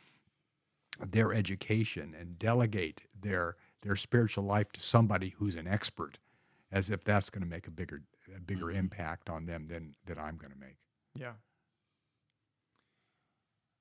their 1.00 1.34
education 1.34 2.16
and 2.20 2.38
delegate 2.40 3.04
their 3.20 3.56
their 3.82 3.96
spiritual 3.96 4.44
life 4.44 4.72
to 4.74 4.82
somebody 4.82 5.30
who's 5.38 5.56
an 5.56 5.68
expert, 5.68 6.18
as 6.72 6.90
if 6.90 7.04
that's 7.04 7.30
going 7.30 7.44
to 7.44 7.48
make 7.50 7.68
a 7.68 7.72
bigger 7.72 8.02
a 8.36 8.40
bigger 8.42 8.66
Mhm. 8.66 8.76
impact 8.76 9.30
on 9.30 9.46
them 9.46 9.68
than 9.68 9.96
than 10.06 10.18
I'm 10.20 10.38
going 10.38 10.52
to 10.52 10.60
make. 10.60 10.78
Yeah. 11.16 11.34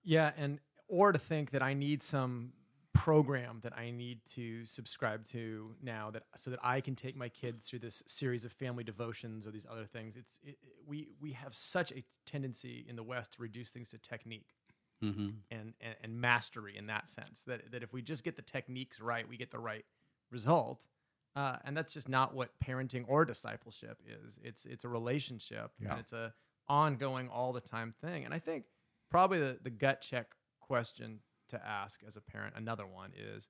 Yeah, 0.04 0.32
and 0.36 0.60
or 0.88 1.10
to 1.10 1.18
think 1.18 1.50
that 1.50 1.62
I 1.62 1.74
need 1.74 2.02
some 2.02 2.52
program 2.96 3.60
that 3.62 3.76
I 3.76 3.90
need 3.90 4.20
to 4.34 4.64
subscribe 4.66 5.24
to 5.26 5.74
now 5.82 6.10
that 6.12 6.24
so 6.36 6.50
that 6.50 6.60
I 6.62 6.80
can 6.80 6.94
take 6.94 7.16
my 7.16 7.28
kids 7.28 7.68
through 7.68 7.80
this 7.80 8.02
series 8.06 8.44
of 8.44 8.52
family 8.52 8.84
devotions 8.84 9.46
or 9.46 9.50
these 9.50 9.66
other 9.70 9.84
things. 9.86 10.16
It's 10.16 10.38
it, 10.42 10.58
it- 10.62 10.74
we 10.86 11.08
we 11.20 11.32
have 11.32 11.54
such 11.54 11.92
a 11.92 12.04
tendency 12.24 12.84
in 12.88 12.96
the 12.96 13.02
West 13.02 13.32
to 13.34 13.42
reduce 13.42 13.70
things 13.70 13.88
to 13.90 13.98
technique 13.98 14.54
Mhm. 15.02 15.34
and, 15.50 15.74
and 15.80 15.94
and 16.02 16.20
mastery 16.20 16.76
in 16.76 16.86
that 16.86 17.08
sense. 17.08 17.42
That 17.42 17.70
that 17.72 17.82
if 17.82 17.92
we 17.92 18.02
just 18.02 18.24
get 18.24 18.36
the 18.36 18.42
techniques 18.42 19.00
right, 19.00 19.28
we 19.28 19.36
get 19.36 19.50
the 19.50 19.58
right 19.58 19.84
result. 20.30 20.86
Uh, 21.34 21.56
and 21.64 21.76
that's 21.76 21.92
just 21.92 22.08
not 22.08 22.34
what 22.34 22.58
parenting 22.60 23.04
or 23.08 23.24
discipleship 23.26 24.00
is. 24.06 24.38
It's 24.42 24.64
it's 24.64 24.84
a 24.84 24.88
relationship 24.88 25.72
Yeah. 25.78 25.90
and 25.90 26.00
it's 26.00 26.12
a 26.12 26.32
ongoing 26.68 27.28
all 27.28 27.52
the 27.52 27.60
time 27.60 27.92
thing. 28.00 28.24
And 28.24 28.32
I 28.32 28.38
think 28.38 28.64
probably 29.10 29.38
the, 29.38 29.58
the 29.62 29.70
gut 29.70 30.00
check 30.00 30.34
question 30.60 31.20
to 31.48 31.66
ask 31.66 32.00
as 32.06 32.16
a 32.16 32.20
parent, 32.20 32.54
another 32.56 32.86
one 32.86 33.12
is 33.16 33.48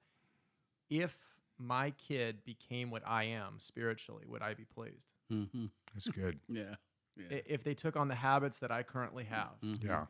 if 0.91 1.17
my 1.59 1.91
kid 1.93 2.45
became 2.45 2.91
what 2.91 3.03
I 3.07 3.25
am 3.25 3.59
spiritually, 3.59 4.25
would 4.27 4.43
I 4.43 4.55
be 4.55 4.65
pleased? 4.65 5.15
Mhm. 5.31 5.71
That's 5.95 6.09
good. 6.09 6.41
Yeah. 6.49 6.77
Yeah. 7.17 7.39
If 7.47 7.65
they 7.65 7.75
took 7.75 7.97
on 7.97 8.09
the 8.09 8.15
habits 8.15 8.59
that 8.59 8.71
I 8.71 8.83
currently 8.83 9.25
have, 9.25 9.59
Mhm. 9.63 9.83
Yeah, 9.83 10.07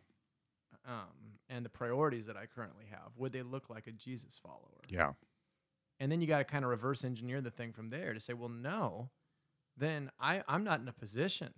um, 0.85 1.38
and 1.49 1.64
the 1.64 1.68
priorities 1.68 2.27
that 2.27 2.37
I 2.37 2.46
currently 2.46 2.87
have, 2.87 3.12
would 3.16 3.33
they 3.33 3.42
look 3.42 3.70
like 3.70 3.87
a 3.87 3.92
Jesus 3.92 4.38
follower? 4.38 4.83
yeah, 4.88 5.12
And 6.01 6.11
then 6.11 6.20
you 6.20 6.27
got 6.27 6.38
to 6.38 6.44
kind 6.44 6.64
of 6.64 6.70
reverse 6.70 7.05
engineer 7.05 7.40
the 7.40 7.51
thing 7.53 7.72
from 7.72 7.90
there 7.90 8.12
to 8.12 8.18
say, 8.20 8.33
well, 8.35 8.49
no, 8.49 9.11
then 9.77 10.11
I, 10.18 10.42
I'm 10.49 10.64
not 10.64 10.81
in 10.81 10.88
a 10.88 10.92
position 10.92 11.55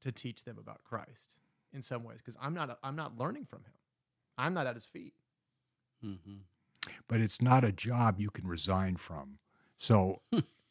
to 0.00 0.10
teach 0.10 0.42
them 0.44 0.58
about 0.58 0.82
Christ 0.82 1.38
in 1.72 1.80
some 1.80 2.02
ways 2.02 2.18
because 2.18 2.36
I'm 2.40 2.54
not 2.54 2.78
I'm 2.82 2.96
not 2.96 3.16
learning 3.16 3.44
from 3.44 3.60
him. 3.60 3.72
I'm 4.36 4.52
not 4.52 4.66
at 4.66 4.74
his 4.74 4.84
feet. 4.86 5.14
Mhm. 6.04 6.40
but 7.06 7.20
it's 7.20 7.40
not 7.40 7.64
a 7.64 7.72
job 7.72 8.18
you 8.18 8.30
can 8.30 8.46
resign 8.46 8.96
from. 8.96 9.38
So, 9.78 10.22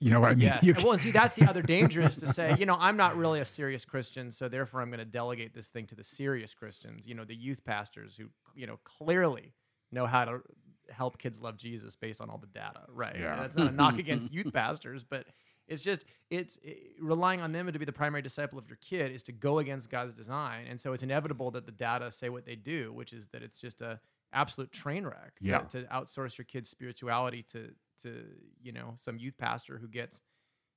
You 0.03 0.09
know 0.09 0.19
what 0.19 0.31
I 0.31 0.35
mean? 0.35 0.47
Yes. 0.47 0.63
You 0.63 0.73
well, 0.77 0.93
and 0.93 1.01
see, 1.01 1.11
that's 1.11 1.35
the 1.35 1.47
other 1.47 1.61
danger 1.77 2.01
is 2.01 2.17
to 2.17 2.27
say, 2.27 2.55
you 2.57 2.65
know, 2.65 2.75
I'm 2.79 2.97
not 2.97 3.15
really 3.15 3.39
a 3.39 3.45
serious 3.45 3.85
Christian, 3.85 4.31
so 4.31 4.49
therefore 4.49 4.81
I'm 4.81 4.89
going 4.89 4.97
to 4.97 5.05
delegate 5.05 5.53
this 5.53 5.67
thing 5.67 5.85
to 5.87 5.95
the 5.95 6.03
serious 6.03 6.55
Christians, 6.55 7.05
you 7.07 7.13
know, 7.13 7.23
the 7.23 7.35
youth 7.35 7.63
pastors 7.63 8.17
who, 8.17 8.25
you 8.55 8.65
know, 8.65 8.79
clearly 8.83 9.53
know 9.91 10.07
how 10.07 10.25
to 10.25 10.41
help 10.89 11.19
kids 11.19 11.39
love 11.39 11.55
Jesus 11.55 11.95
based 11.95 12.19
on 12.19 12.31
all 12.31 12.39
the 12.39 12.47
data, 12.47 12.81
right? 12.89 13.15
Yeah. 13.19 13.33
And 13.33 13.41
that's 13.43 13.55
not 13.55 13.67
a 13.67 13.71
knock 13.75 13.99
against 14.05 14.33
youth 14.33 14.51
pastors, 14.51 15.03
but 15.03 15.27
it's 15.67 15.83
just 15.83 16.05
it's 16.31 16.57
it, 16.63 16.95
relying 16.99 17.39
on 17.41 17.51
them 17.51 17.71
to 17.71 17.77
be 17.77 17.85
the 17.85 17.93
primary 17.93 18.23
disciple 18.23 18.57
of 18.57 18.67
your 18.67 18.77
kid 18.81 19.11
is 19.11 19.21
to 19.23 19.31
go 19.31 19.59
against 19.59 19.91
God's 19.91 20.15
design, 20.15 20.65
and 20.67 20.81
so 20.81 20.93
it's 20.93 21.03
inevitable 21.03 21.51
that 21.51 21.67
the 21.67 21.71
data 21.71 22.09
say 22.11 22.29
what 22.29 22.45
they 22.45 22.55
do, 22.55 22.91
which 22.91 23.13
is 23.13 23.27
that 23.27 23.43
it's 23.43 23.59
just 23.59 23.81
a 23.81 23.99
absolute 24.33 24.71
train 24.71 25.05
wreck 25.05 25.35
to, 25.39 25.45
Yeah. 25.47 25.59
to 25.59 25.83
outsource 25.83 26.37
your 26.37 26.45
kid's 26.45 26.69
spirituality 26.69 27.43
to 27.51 27.73
to 28.03 28.23
you 28.61 28.71
know 28.71 28.93
some 28.95 29.17
youth 29.17 29.37
pastor 29.37 29.77
who 29.77 29.87
gets 29.87 30.21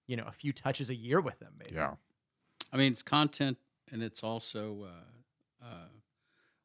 you 0.07 0.17
know 0.17 0.25
a 0.27 0.33
few 0.33 0.53
touches 0.53 0.91
a 0.91 0.95
year 0.95 1.21
with 1.21 1.39
them 1.39 1.55
maybe 1.59 1.75
yeah. 1.77 1.95
I 2.73 2.77
mean, 2.77 2.91
it's 2.91 3.03
content 3.05 3.59
and 3.93 4.03
it's 4.03 4.25
also 4.25 4.89
uh, 5.63 5.65
uh, 5.65 5.89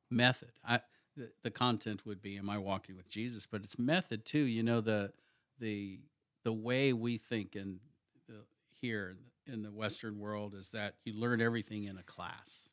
method. 0.09 0.51
I 0.67 0.79
the, 1.15 1.29
the 1.43 1.51
content 1.51 2.05
would 2.05 2.21
be, 2.21 2.37
"Am 2.37 2.49
I 2.49 2.57
walking 2.57 2.95
with 2.95 3.07
Jesus?" 3.07 3.45
But 3.45 3.61
it's 3.61 3.77
method 3.77 4.25
too. 4.25 4.39
You 4.39 4.63
know 4.63 4.81
the 4.81 5.13
the 5.59 5.99
the 6.43 6.53
way 6.53 6.93
we 6.93 7.17
think 7.17 7.55
in 7.55 7.79
the, 8.27 8.45
here 8.81 9.17
in 9.45 9.61
the 9.61 9.71
Western 9.71 10.17
world 10.19 10.55
is 10.55 10.69
that 10.71 10.95
you 11.05 11.13
learn 11.13 11.41
everything 11.41 11.83
in 11.83 11.97
a 11.97 12.03
class. 12.03 12.69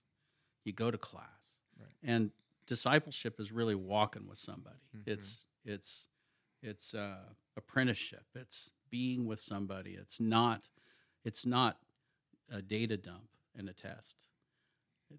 You 0.64 0.72
go 0.72 0.90
to 0.90 0.98
class, 0.98 1.52
Right. 1.78 1.88
and 2.02 2.30
discipleship 2.66 3.38
is 3.40 3.52
really 3.52 3.74
walking 3.74 4.26
with 4.26 4.38
somebody. 4.38 4.78
Mhm. 4.96 5.02
It's 5.06 5.46
it's 5.64 6.08
it's 6.62 6.94
uh, 6.94 7.34
apprenticeship. 7.56 8.24
It's 8.34 8.72
being 8.90 9.26
with 9.26 9.40
somebody. 9.40 9.92
It's 9.94 10.20
not 10.20 10.68
it's 11.24 11.46
not 11.46 11.78
a 12.50 12.62
data 12.62 12.96
dump 12.96 13.28
and 13.54 13.68
a 13.68 13.72
test 13.72 14.16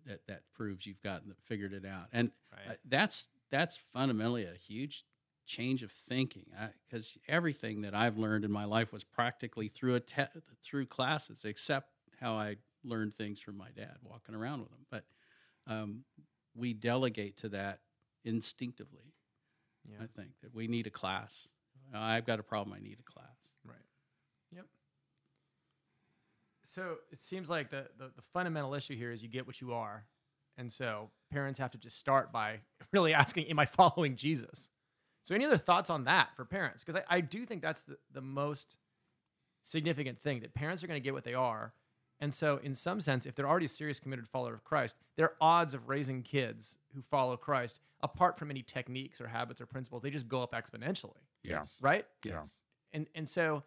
that 0.05 0.25
that 0.27 0.43
proves 0.53 0.85
you've 0.85 1.01
gotten 1.01 1.33
figured 1.45 1.73
it 1.73 1.85
out. 1.85 2.07
And 2.11 2.31
right 2.51 2.73
uh, 2.73 2.77
that's 2.85 3.27
that's 3.49 3.77
fundamentally 3.77 4.43
a 4.45 4.53
huge 4.55 5.05
change 5.45 5.81
of 5.81 5.91
thinking 5.91 6.45
because 6.87 7.17
everything 7.27 7.81
that 7.81 7.95
I've 7.95 8.17
learned 8.17 8.43
in 8.43 8.51
my 8.51 8.65
life 8.65 8.91
was 8.91 9.05
practically 9.05 9.69
through 9.69 9.95
a 9.95 9.99
te- 10.01 10.23
through 10.61 10.87
classes, 10.87 11.45
except 11.45 11.89
how 12.19 12.33
I 12.33 12.57
learned 12.83 13.15
things 13.15 13.39
from 13.39 13.57
my 13.57 13.69
dad 13.75 13.97
walking 14.03 14.35
around 14.35 14.59
with 14.61 14.71
him. 14.71 14.85
But 14.91 15.05
um, 15.67 16.03
we 16.57 16.73
delegate 16.73 17.37
to 17.37 17.49
that 17.49 17.79
instinctively. 18.25 19.13
yeah 19.89 19.97
I 20.01 20.07
think 20.19 20.31
that 20.41 20.53
we 20.53 20.67
need 20.67 20.87
a 20.87 20.91
class. 20.91 21.47
I've 21.93 22.25
got 22.25 22.39
a 22.39 22.43
problem. 22.43 22.75
I 22.77 22.81
need 22.83 22.97
a 22.99 23.11
class. 23.11 23.37
right 23.65 23.77
yep 24.51 24.65
so 26.63 26.95
it 27.11 27.21
seems 27.21 27.49
like 27.49 27.69
the, 27.69 27.87
the 27.97 28.11
the 28.15 28.21
fundamental 28.33 28.73
issue 28.73 28.95
here 28.95 29.11
is 29.11 29.21
you 29.23 29.29
get 29.29 29.45
what 29.47 29.61
you 29.61 29.73
are 29.73 30.05
and 30.57 30.71
so 30.71 31.09
parents 31.31 31.59
have 31.59 31.71
to 31.71 31.77
just 31.77 31.97
start 31.99 32.31
by 32.31 32.59
really 32.91 33.13
asking 33.13 33.45
am 33.45 33.59
i 33.59 33.65
following 33.65 34.15
jesus 34.15 34.69
so 35.23 35.35
any 35.35 35.45
other 35.45 35.57
thoughts 35.57 35.89
on 35.89 36.05
that 36.05 36.29
for 36.35 36.45
parents 36.45 36.83
because 36.83 37.01
I, 37.09 37.17
I 37.17 37.21
do 37.21 37.45
think 37.45 37.61
that's 37.61 37.81
the, 37.81 37.97
the 38.13 38.21
most 38.21 38.77
significant 39.63 40.19
thing 40.21 40.39
that 40.41 40.53
parents 40.53 40.83
are 40.83 40.87
going 40.87 40.99
to 41.01 41.03
get 41.03 41.13
what 41.13 41.23
they 41.25 41.33
are 41.33 41.73
and 42.19 42.33
so 42.33 42.57
in 42.63 42.73
some 42.73 42.99
sense 43.01 43.25
if 43.25 43.35
they're 43.35 43.47
already 43.47 43.65
a 43.65 43.69
serious 43.69 43.99
committed 43.99 44.27
follower 44.27 44.53
of 44.53 44.63
christ 44.63 44.95
their 45.15 45.33
odds 45.41 45.73
of 45.73 45.87
raising 45.89 46.21
kids 46.23 46.77
who 46.95 47.01
follow 47.01 47.35
christ 47.37 47.79
apart 48.01 48.37
from 48.37 48.49
any 48.51 48.61
techniques 48.61 49.19
or 49.21 49.27
habits 49.27 49.59
or 49.61 49.65
principles 49.65 50.01
they 50.01 50.09
just 50.09 50.27
go 50.27 50.41
up 50.41 50.53
exponentially 50.53 51.21
Yeah. 51.43 51.63
right 51.81 52.05
Yeah. 52.23 52.43
and 52.93 53.07
and 53.15 53.27
so 53.27 53.63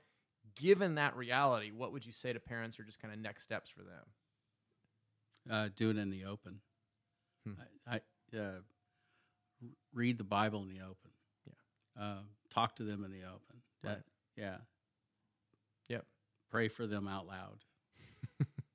given 0.57 0.97
that 0.97 1.17
reality 1.17 1.71
what 1.71 1.93
would 1.93 2.05
you 2.05 2.13
say 2.13 2.33
to 2.33 2.41
parents 2.41 2.79
or 2.79 2.83
just 2.85 3.01
kind 3.01 3.13
of 3.15 3.21
next 3.21 3.43
steps 3.43 3.71
for 3.71 3.83
them 3.83 4.05
uh, 5.51 5.69
do 5.75 5.89
it 5.91 5.97
in 5.97 6.11
the 6.11 6.27
open. 6.27 6.61
Hmm. 7.47 7.53
I, 7.89 7.95
I 8.35 8.39
uh, 8.39 8.61
read 9.95 10.19
the 10.19 10.25
Bible 10.25 10.63
in 10.63 10.69
the 10.69 10.81
open. 10.83 11.11
Yeah. 11.47 12.03
Uh, 12.05 12.19
talk 12.51 12.77
to 12.77 12.85
them 12.85 13.05
in 13.05 13.11
the 13.11 13.23
open. 13.25 13.63
Right. 13.83 13.95
That- 13.97 14.05
yeah. 14.37 14.57
Yep. 15.89 16.05
Pray 16.51 16.69
for 16.69 16.87
them 16.87 17.09
out 17.09 17.27
loud. 17.27 17.65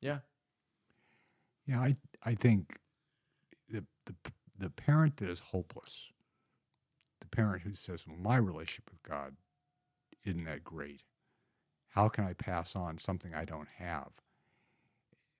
yeah 0.00 0.18
Yeah, 1.66 1.80
I 1.80 1.96
I 2.22 2.34
think 2.34 2.78
the 3.68 3.86
the 4.06 4.14
the 4.58 4.70
parent 4.70 5.18
that 5.18 5.30
is 5.30 5.40
hopeless, 5.40 6.12
the 7.20 7.28
parent 7.28 7.62
who 7.62 7.74
says, 7.76 8.06
"Well, 8.06 8.16
my 8.16 8.36
relationship 8.36 8.90
with 8.90 9.02
God 9.04 9.36
isn't 10.24 10.44
that 10.44 10.64
great. 10.64 11.02
How 11.90 12.08
can 12.08 12.24
I 12.24 12.34
pass 12.34 12.76
on 12.76 12.98
something 12.98 13.34
I 13.34 13.44
don't 13.44 13.68
have?" 13.68 14.12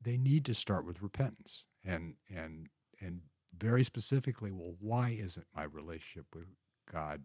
They 0.00 0.16
need 0.16 0.44
to 0.46 0.54
start 0.54 0.84
with 0.84 1.02
repentance 1.02 1.64
and 1.84 2.16
and 2.28 2.68
and 3.00 3.22
very 3.56 3.84
specifically, 3.84 4.50
well, 4.52 4.74
why 4.80 5.10
isn't 5.10 5.46
my 5.54 5.64
relationship 5.64 6.34
with 6.34 6.46
God 6.90 7.22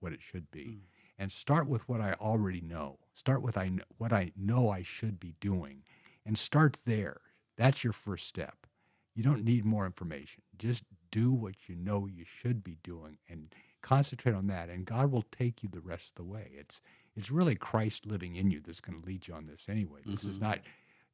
what 0.00 0.12
it 0.12 0.22
should 0.22 0.50
be? 0.50 0.64
Mm. 0.66 0.80
And 1.18 1.32
start 1.32 1.68
with 1.68 1.88
what 1.88 2.00
I 2.00 2.12
already 2.14 2.60
know. 2.60 2.98
Start 3.14 3.42
with 3.42 3.58
I 3.58 3.70
what 3.98 4.12
I 4.12 4.32
know 4.36 4.70
I 4.70 4.82
should 4.82 5.18
be 5.18 5.34
doing, 5.40 5.82
and 6.24 6.38
start 6.38 6.78
there. 6.84 7.20
That's 7.56 7.82
your 7.82 7.92
first 7.92 8.26
step. 8.28 8.66
You 9.14 9.24
don't 9.24 9.44
need 9.44 9.64
more 9.64 9.84
information. 9.84 10.42
Just 10.56 10.84
do 11.10 11.32
what 11.32 11.68
you 11.68 11.74
know 11.74 12.06
you 12.06 12.24
should 12.24 12.62
be 12.62 12.78
doing 12.84 13.18
and 13.28 13.52
concentrate 13.80 14.34
on 14.34 14.46
that 14.48 14.68
and 14.68 14.84
God 14.84 15.10
will 15.10 15.24
take 15.32 15.62
you 15.62 15.68
the 15.68 15.80
rest 15.80 16.10
of 16.10 16.14
the 16.16 16.24
way. 16.24 16.50
It's 16.56 16.80
it's 17.16 17.30
really 17.30 17.54
Christ 17.56 18.06
living 18.06 18.36
in 18.36 18.50
you 18.50 18.60
that's 18.60 18.80
going 18.80 19.00
to 19.00 19.06
lead 19.06 19.26
you 19.26 19.34
on 19.34 19.46
this 19.46 19.64
anyway. 19.68 20.00
This 20.04 20.24
is 20.24 20.38
Mhm. 20.38 20.42
not 20.42 20.60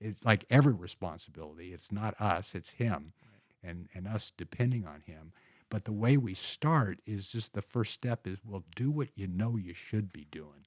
it's 0.00 0.22
like 0.24 0.44
every 0.50 0.74
responsibility. 0.74 1.72
It's 1.72 1.92
not 1.92 2.20
us, 2.20 2.54
it's 2.54 2.70
him 2.70 3.12
and 3.62 3.88
and 3.94 4.06
us 4.06 4.32
depending 4.36 4.86
on 4.86 5.02
him. 5.02 5.32
But 5.70 5.85
the 5.85 5.92
way 5.92 6.16
we 6.16 6.35
start 6.35 7.00
is 7.07 7.31
just 7.31 7.55
the 7.55 7.62
first 7.62 7.92
step 7.94 8.27
is 8.27 8.38
well 8.44 8.64
do 8.77 8.90
what 8.90 9.09
you 9.16 9.27
know 9.27 9.57
you 9.57 9.74
should 9.74 10.12
be 10.12 10.27
doing. 10.31 10.66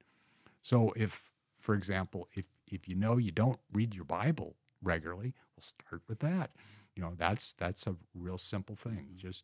So 0.63 0.93
if 0.95 1.31
for 1.59 1.75
example, 1.75 2.29
if 2.35 2.45
if 2.67 2.87
you 2.87 2.95
know 2.95 3.17
you 3.17 3.31
don't 3.31 3.59
read 3.73 3.95
your 3.95 4.05
Bible 4.05 4.55
regularly, 4.81 5.33
we'll 5.55 5.63
start 5.63 6.03
with 6.07 6.19
that. 6.19 6.51
You 6.95 7.03
know, 7.03 7.13
that's 7.17 7.53
that's 7.53 7.87
a 7.87 7.95
real 8.15 8.37
simple 8.37 8.75
thing. 8.75 9.09
Mhm. 9.13 9.17
Just 9.17 9.43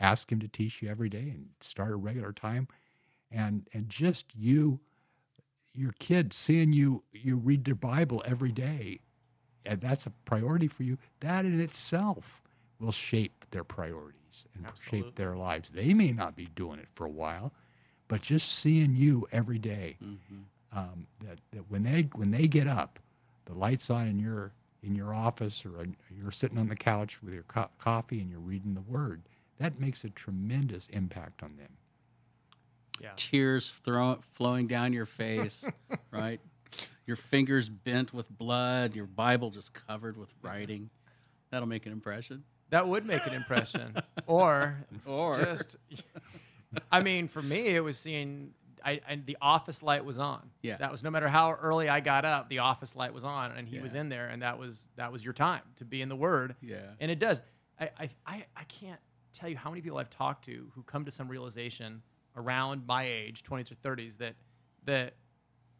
ask 0.00 0.30
him 0.32 0.40
to 0.40 0.48
teach 0.48 0.82
you 0.82 0.88
every 0.88 1.08
day 1.10 1.30
and 1.30 1.50
start 1.60 1.92
a 1.92 1.96
regular 1.96 2.32
time 2.32 2.68
and 3.30 3.68
and 3.74 3.88
just 3.88 4.34
you 4.34 4.80
your 5.74 5.92
kid 5.98 6.32
seeing 6.32 6.72
you 6.72 7.04
you 7.12 7.36
read 7.36 7.64
their 7.64 7.74
bible 7.74 8.22
every 8.26 8.52
day 8.52 9.00
and 9.66 9.80
that's 9.80 10.06
a 10.06 10.10
priority 10.24 10.68
for 10.68 10.82
you 10.84 10.98
that 11.20 11.44
in 11.44 11.60
itself 11.60 12.42
will 12.80 12.92
shape 12.92 13.44
their 13.50 13.64
priorities 13.64 14.19
and 14.54 14.66
Absolutely. 14.66 15.08
shape 15.08 15.16
their 15.16 15.36
lives 15.36 15.70
they 15.70 15.92
may 15.94 16.12
not 16.12 16.34
be 16.36 16.48
doing 16.54 16.78
it 16.78 16.88
for 16.94 17.04
a 17.06 17.10
while 17.10 17.52
but 18.08 18.22
just 18.22 18.50
seeing 18.52 18.94
you 18.96 19.26
every 19.32 19.58
day 19.58 19.96
Mm-hmm. 20.02 20.78
um, 20.78 21.06
that, 21.24 21.38
that 21.52 21.70
when 21.70 21.82
they 21.84 22.08
when 22.14 22.30
they 22.32 22.46
get 22.48 22.66
up, 22.66 22.98
the 23.46 23.54
lights 23.54 23.88
on 23.90 24.06
in 24.08 24.18
your 24.18 24.52
in 24.82 24.94
your 24.94 25.12
office 25.14 25.64
or 25.66 25.82
in- 25.82 25.96
you're 26.16 26.30
sitting 26.32 26.58
on 26.58 26.68
the 26.68 26.74
couch 26.76 27.22
with 27.22 27.32
your 27.34 27.42
co- 27.44 27.70
coffee 27.78 28.20
and 28.20 28.30
you're 28.30 28.40
reading 28.40 28.74
the 28.74 28.80
Word, 28.80 29.22
that 29.58 29.78
makes 29.78 30.02
a 30.04 30.10
tremendous 30.10 30.88
impact 30.88 31.42
on 31.42 31.56
them. 31.56 31.76
yeah 33.00 33.10
Tears 33.16 33.68
throw, 33.70 34.18
flowing 34.32 34.66
down 34.66 34.92
your 34.92 35.06
face, 35.06 35.64
right? 36.10 36.40
Your 37.06 37.16
fingers 37.16 37.68
bent 37.68 38.12
with 38.14 38.28
blood, 38.30 38.94
your 38.96 39.06
Bible 39.06 39.50
just 39.50 39.72
covered 39.72 40.16
with 40.16 40.32
writing. 40.42 40.90
That'll 41.50 41.68
make 41.68 41.86
an 41.86 41.92
impression. 41.92 42.44
That 42.70 42.86
would 42.88 43.04
make 43.06 43.26
an 43.26 43.34
impression 43.34 43.94
or 44.26 44.76
Or 45.06 45.38
just 45.44 45.76
i 46.92 47.00
mean 47.02 47.28
for 47.28 47.42
me 47.42 47.66
it 47.68 47.82
was 47.82 47.98
seeing 47.98 48.52
I, 48.82 49.00
and 49.08 49.26
the 49.26 49.36
office 49.42 49.82
light 49.82 50.04
was 50.06 50.16
on 50.18 50.48
Yeah. 50.62 50.78
that 50.78 50.90
was 50.90 51.02
no 51.02 51.10
matter 51.10 51.28
how 51.28 51.52
early 51.52 51.88
i 51.88 52.00
got 52.00 52.24
up 52.24 52.48
the 52.48 52.60
office 52.60 52.96
light 52.96 53.12
was 53.12 53.24
on 53.24 53.52
and 53.52 53.68
he 53.68 53.78
was 53.78 53.94
in 53.94 54.08
there 54.08 54.28
and 54.28 54.42
that 54.42 54.58
was 54.58 54.86
that 54.96 55.12
was 55.12 55.22
your 55.22 55.34
time 55.34 55.62
to 55.76 55.84
be 55.84 56.00
in 56.00 56.08
the 56.08 56.16
word 56.16 56.54
yeah. 56.62 56.78
and 57.00 57.10
it 57.10 57.18
does 57.18 57.42
I, 57.78 57.90
I 57.98 58.10
i 58.26 58.44
i 58.56 58.64
can't 58.64 59.00
tell 59.32 59.48
you 59.50 59.56
how 59.56 59.68
many 59.70 59.82
people 59.82 59.98
i've 59.98 60.10
talked 60.10 60.44
to 60.46 60.70
who 60.74 60.82
come 60.84 61.04
to 61.04 61.10
some 61.10 61.28
realization 61.28 62.02
around 62.36 62.86
my 62.86 63.04
age 63.04 63.42
20s 63.42 63.70
or 63.70 63.74
30s 63.76 64.16
that 64.18 64.34
that 64.84 65.14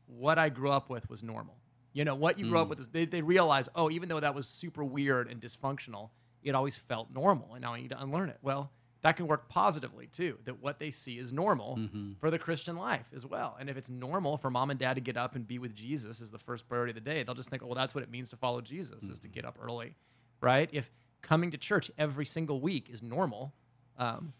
what 0.06 0.38
i 0.38 0.48
grew 0.48 0.70
up 0.70 0.90
with 0.90 1.08
was 1.08 1.22
normal 1.22 1.56
you 1.92 2.04
know 2.04 2.14
what 2.14 2.38
you 2.38 2.48
grew 2.48 2.58
up 2.58 2.66
Mm. 2.66 2.70
with 2.70 2.80
is 2.80 2.88
they, 2.88 3.04
they 3.06 3.22
realize 3.22 3.68
oh 3.74 3.90
even 3.90 4.08
though 4.08 4.20
that 4.20 4.34
was 4.34 4.46
super 4.46 4.84
weird 4.84 5.28
and 5.30 5.40
dysfunctional 5.40 6.10
it 6.42 6.54
always 6.54 6.76
felt 6.76 7.10
normal 7.12 7.54
and 7.54 7.62
now 7.62 7.74
i 7.74 7.80
need 7.80 7.90
to 7.90 8.02
unlearn 8.02 8.28
it. 8.28 8.38
Well 8.42 8.70
that 9.02 9.16
can 9.16 9.26
work 9.26 9.48
positively 9.48 10.06
too 10.08 10.36
that 10.44 10.60
what 10.62 10.78
they 10.78 10.90
see 10.90 11.18
is 11.18 11.32
normal 11.32 11.76
Mhm. 11.78 12.18
for 12.18 12.30
the 12.30 12.38
christian 12.38 12.76
life 12.76 13.08
as 13.14 13.24
well. 13.24 13.56
And 13.58 13.70
if 13.70 13.76
it's 13.78 13.88
normal 13.88 14.36
for 14.36 14.50
mom 14.50 14.70
and 14.70 14.78
dad 14.78 14.94
to 14.94 15.00
get 15.00 15.16
up 15.16 15.34
and 15.36 15.46
be 15.46 15.58
with 15.58 15.74
jesus 15.74 16.20
as 16.20 16.30
the 16.30 16.38
first 16.38 16.68
priority 16.68 16.90
of 16.90 16.96
the 16.96 17.00
day 17.10 17.22
they'll 17.22 17.34
just 17.34 17.48
think 17.50 17.62
well 17.64 17.74
that's 17.74 17.94
what 17.94 18.04
it 18.04 18.10
means 18.10 18.28
to 18.30 18.36
follow 18.36 18.60
jesus 18.60 19.04
is 19.04 19.18
to 19.20 19.28
get 19.28 19.44
up 19.44 19.58
early. 19.62 19.94
Right? 20.42 20.68
If 20.72 20.90
coming 21.22 21.50
to 21.50 21.58
church 21.58 21.90
every 21.98 22.24
single 22.26 22.60
week 22.60 22.88
is 22.90 23.02
normal 23.02 23.52
um, 23.98 24.32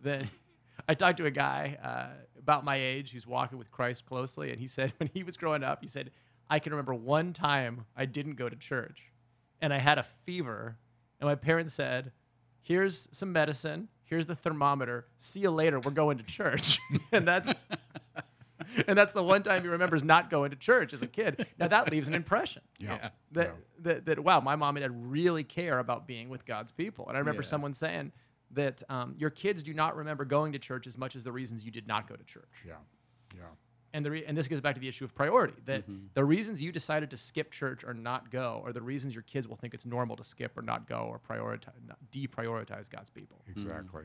then 0.00 0.30
i 0.88 0.94
talked 0.94 1.18
to 1.18 1.26
a 1.26 1.30
guy 1.30 1.76
uh, 1.82 2.14
about 2.38 2.64
my 2.64 2.76
age 2.76 3.10
who's 3.12 3.26
walking 3.26 3.58
with 3.58 3.70
Christ 3.70 4.06
closely, 4.06 4.50
and 4.50 4.58
he 4.60 4.66
said 4.68 4.92
when 4.98 5.10
he 5.12 5.22
was 5.24 5.36
growing 5.36 5.62
up, 5.64 5.82
he 5.82 5.88
said, 5.88 6.10
I 6.48 6.60
can 6.60 6.72
remember 6.72 6.94
one 6.94 7.32
time 7.34 7.84
I 7.96 8.06
didn't 8.06 8.36
go 8.36 8.48
to 8.48 8.56
church 8.56 9.12
and 9.60 9.74
I 9.74 9.78
had 9.78 9.98
a 9.98 10.02
fever, 10.04 10.78
and 11.20 11.28
my 11.28 11.34
parents 11.34 11.74
said, 11.74 12.12
Here's 12.60 13.08
some 13.12 13.32
medicine, 13.32 13.88
here's 14.04 14.26
the 14.26 14.34
thermometer, 14.34 15.06
see 15.16 15.40
you 15.40 15.50
later, 15.50 15.80
we're 15.80 15.90
going 15.90 16.18
to 16.18 16.24
church. 16.24 16.78
and 17.12 17.26
that's 17.26 17.52
and 18.86 18.98
that's 18.98 19.14
the 19.14 19.22
one 19.22 19.42
time 19.42 19.62
he 19.62 19.68
remembers 19.68 20.04
not 20.04 20.28
going 20.28 20.50
to 20.50 20.56
church 20.56 20.92
as 20.92 21.00
a 21.02 21.06
kid. 21.06 21.46
Now 21.58 21.68
that 21.68 21.90
leaves 21.90 22.08
an 22.08 22.14
impression. 22.14 22.60
Yeah. 22.78 23.08
That, 23.32 23.46
Yeah. 23.46 23.52
that, 23.80 24.04
that 24.06 24.18
wow, 24.20 24.40
my 24.40 24.56
mom 24.56 24.76
and 24.76 24.82
dad 24.84 25.10
really 25.10 25.44
care 25.44 25.78
about 25.78 26.06
being 26.06 26.28
with 26.28 26.44
God's 26.44 26.70
people. 26.72 27.08
And 27.08 27.16
I 27.16 27.20
remember 27.20 27.42
Yeah. 27.42 27.48
someone 27.48 27.72
saying 27.72 28.12
that 28.50 28.82
um, 28.90 29.14
your 29.18 29.30
kids 29.30 29.62
do 29.62 29.72
not 29.72 29.96
remember 29.96 30.24
going 30.26 30.52
to 30.52 30.58
church 30.58 30.86
as 30.86 30.98
much 30.98 31.16
as 31.16 31.24
the 31.24 31.32
reasons 31.32 31.64
you 31.64 31.70
did 31.70 31.86
not 31.86 32.08
go 32.08 32.16
to 32.16 32.24
church. 32.24 32.52
Yeah. 32.66 32.74
Yeah. 33.34 33.42
And 33.94 34.04
the 34.04 34.10
re- 34.10 34.24
and 34.26 34.36
this 34.36 34.48
goes 34.48 34.60
back 34.60 34.74
to 34.74 34.80
the 34.80 34.88
issue 34.88 35.04
of 35.04 35.14
priority. 35.14 35.54
That 35.64 35.82
mm-hmm. 35.82 36.06
the 36.14 36.24
reasons 36.24 36.60
you 36.60 36.72
decided 36.72 37.10
to 37.10 37.16
skip 37.16 37.50
church 37.50 37.84
or 37.84 37.94
not 37.94 38.30
go 38.30 38.62
are 38.64 38.72
the 38.72 38.82
reasons 38.82 39.14
your 39.14 39.22
kids 39.22 39.48
will 39.48 39.56
think 39.56 39.72
it's 39.74 39.86
normal 39.86 40.16
to 40.16 40.24
skip 40.24 40.56
or 40.58 40.62
not 40.62 40.86
go 40.88 41.08
or 41.10 41.18
prioritize, 41.18 41.72
not 41.86 41.98
deprioritize 42.12 42.90
God's 42.90 43.10
people. 43.10 43.38
Mm-hmm. 43.48 43.60
Exactly. 43.60 44.02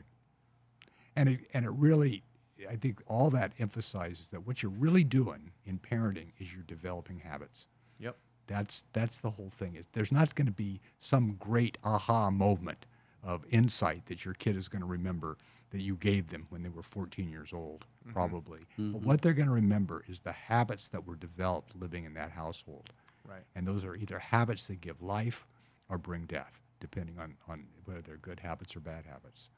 And 1.16 1.28
it 1.28 1.40
and 1.52 1.64
it 1.64 1.72
really 1.72 2.22
I 2.70 2.76
think 2.76 3.02
all 3.06 3.30
that 3.30 3.52
emphasizes 3.58 4.28
that 4.30 4.46
what 4.46 4.62
you're 4.62 4.72
really 4.72 5.04
doing 5.04 5.50
in 5.66 5.78
parenting 5.78 6.32
is 6.38 6.52
you're 6.52 6.62
developing 6.62 7.18
habits. 7.18 7.66
Yep. 7.98 8.16
That's 8.46 8.84
that's 8.92 9.20
the 9.20 9.30
whole 9.30 9.50
thing. 9.50 9.76
Is 9.76 9.84
there's 9.92 10.12
not 10.12 10.34
going 10.34 10.46
to 10.46 10.52
be 10.52 10.80
some 10.98 11.36
great 11.38 11.78
aha 11.84 12.30
moment 12.30 12.86
of 13.22 13.44
insight 13.50 14.06
that 14.06 14.24
your 14.24 14.34
kid 14.34 14.56
is 14.56 14.68
going 14.68 14.82
to 14.82 14.86
remember 14.86 15.38
that 15.70 15.80
you 15.80 15.96
gave 15.96 16.28
them 16.28 16.46
when 16.50 16.62
they 16.62 16.68
were 16.68 16.82
14 16.82 17.28
years 17.28 17.52
old, 17.52 17.84
mm-hmm. 18.02 18.12
probably. 18.12 18.60
But 18.76 18.82
mm-hmm. 18.82 19.06
what 19.06 19.22
they're 19.22 19.32
going 19.32 19.48
to 19.48 19.54
remember 19.54 20.04
is 20.08 20.20
the 20.20 20.32
habits 20.32 20.88
that 20.90 21.06
were 21.06 21.16
developed 21.16 21.74
living 21.76 22.04
in 22.04 22.14
that 22.14 22.30
household. 22.30 22.90
Right. 23.28 23.42
And 23.54 23.66
those 23.66 23.84
are 23.84 23.94
either 23.94 24.18
habits 24.18 24.66
that 24.68 24.80
give 24.80 25.02
life 25.02 25.46
or 25.88 25.98
bring 25.98 26.26
death, 26.26 26.60
depending 26.80 27.18
on, 27.18 27.36
on 27.48 27.64
whether 27.84 28.02
they're 28.02 28.16
good 28.16 28.40
habits 28.40 28.76
or 28.76 28.80
bad 28.80 29.04
habits. 29.06 29.48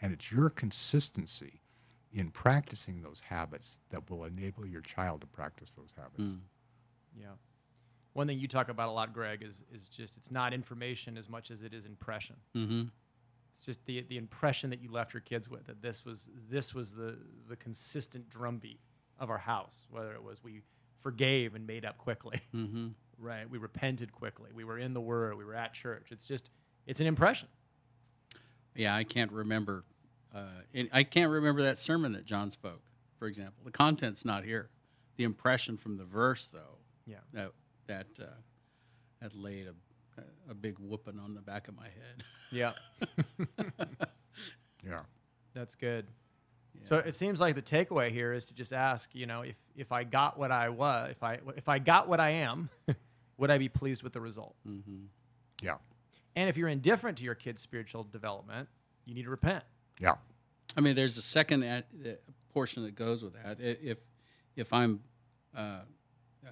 And 0.00 0.12
it's 0.12 0.32
your 0.32 0.50
consistency 0.50 1.60
in 2.12 2.30
practicing 2.30 3.02
those 3.02 3.20
habits 3.20 3.80
that 3.90 4.10
will 4.10 4.24
enable 4.24 4.66
your 4.66 4.80
child 4.80 5.20
to 5.20 5.26
practice 5.26 5.72
those 5.76 5.92
habits. 5.96 6.30
Hmm. 6.30 6.36
Yeah. 7.18 7.34
One 8.14 8.26
thing 8.26 8.38
you 8.38 8.48
talk 8.48 8.70
about 8.70 8.88
a 8.88 8.92
lot, 8.92 9.12
Greg, 9.12 9.42
is 9.42 9.62
is 9.74 9.88
just 9.88 10.16
it's 10.16 10.30
not 10.30 10.54
information 10.54 11.18
as 11.18 11.28
much 11.28 11.50
as 11.50 11.62
it 11.62 11.74
is 11.74 11.84
impression. 11.84 12.36
Mm-hmm. 12.56 12.84
It's 13.56 13.64
just 13.64 13.84
the 13.86 14.02
the 14.02 14.18
impression 14.18 14.68
that 14.70 14.82
you 14.82 14.90
left 14.90 15.14
your 15.14 15.22
kids 15.22 15.48
with 15.48 15.64
that 15.66 15.80
this 15.80 16.04
was 16.04 16.28
this 16.50 16.74
was 16.74 16.92
the 16.92 17.16
the 17.48 17.56
consistent 17.56 18.28
drumbeat 18.28 18.80
of 19.18 19.30
our 19.30 19.38
house. 19.38 19.86
Whether 19.90 20.12
it 20.12 20.22
was 20.22 20.42
we 20.44 20.60
forgave 21.00 21.54
and 21.54 21.66
made 21.66 21.84
up 21.86 21.96
quickly, 21.96 22.40
Mm-hmm. 22.54 22.88
right? 23.18 23.48
We 23.48 23.56
repented 23.58 24.12
quickly. 24.12 24.50
We 24.54 24.64
were 24.64 24.78
in 24.78 24.92
the 24.92 25.00
Word. 25.00 25.38
We 25.38 25.44
were 25.46 25.54
at 25.54 25.72
church. 25.72 26.08
It's 26.10 26.26
just 26.26 26.50
it's 26.86 27.00
an 27.00 27.06
impression. 27.06 27.48
Yeah, 28.74 28.94
I 28.94 29.04
can't 29.04 29.32
remember. 29.32 29.84
Uh, 30.34 30.48
I 30.92 31.02
can't 31.04 31.30
remember 31.30 31.62
that 31.62 31.78
sermon 31.78 32.12
that 32.12 32.26
John 32.26 32.50
spoke. 32.50 32.82
For 33.18 33.26
example, 33.26 33.62
the 33.64 33.70
content's 33.70 34.22
not 34.24 34.44
here. 34.44 34.68
The 35.16 35.24
impression 35.24 35.78
from 35.78 35.96
the 35.96 36.04
verse, 36.04 36.46
though, 36.46 36.76
Yeah. 37.06 37.20
that 37.32 37.52
that 37.86 38.06
uh, 38.20 38.24
that 39.22 39.34
laid 39.34 39.66
a, 39.66 39.74
a 40.48 40.54
big 40.54 40.78
whooping 40.78 41.18
on 41.18 41.34
the 41.34 41.40
back 41.40 41.68
of 41.68 41.76
my 41.76 41.84
head. 41.84 42.24
Yeah. 42.50 42.72
Yeah. 44.86 45.00
That's 45.54 45.74
good. 45.74 46.06
So 46.82 46.98
it 46.98 47.16
seems 47.16 47.40
like 47.40 47.56
the 47.56 47.62
takeaway 47.62 48.12
here 48.12 48.32
is 48.32 48.44
to 48.44 48.54
just 48.54 48.72
ask, 48.72 49.12
you 49.12 49.26
know, 49.26 49.40
if 49.42 49.56
if 49.74 49.90
I 49.90 50.04
got 50.04 50.38
what 50.38 50.52
I 50.52 50.68
was, 50.68 51.10
if 51.10 51.22
I 51.22 51.40
if 51.56 51.68
I 51.68 51.80
got 51.80 52.08
what 52.08 52.20
I 52.20 52.30
am, 52.30 52.68
would 53.38 53.50
I 53.50 53.58
be 53.58 53.68
pleased 53.68 54.04
with 54.04 54.12
the 54.12 54.20
result? 54.20 54.54
Mm-hmm. 54.68 55.06
Yeah. 55.62 55.76
And 56.36 56.48
if 56.48 56.56
you're 56.56 56.68
indifferent 56.68 57.18
to 57.18 57.24
your 57.24 57.34
kid's 57.34 57.60
spiritual 57.60 58.04
development, 58.04 58.68
you 59.04 59.14
need 59.14 59.24
to 59.24 59.30
repent. 59.30 59.64
Yeah. 59.98 60.14
I 60.76 60.80
mean, 60.80 60.94
there's 60.94 61.16
a 61.16 61.22
second 61.22 61.64
at, 61.64 61.86
uh, 62.04 62.10
portion 62.52 62.84
that 62.84 62.94
goes 62.94 63.24
with 63.24 63.32
that. 63.42 63.58
If 63.58 63.98
if 64.54 64.72
I'm 64.72 65.00
uh, 65.56 65.80
uh, 66.46 66.50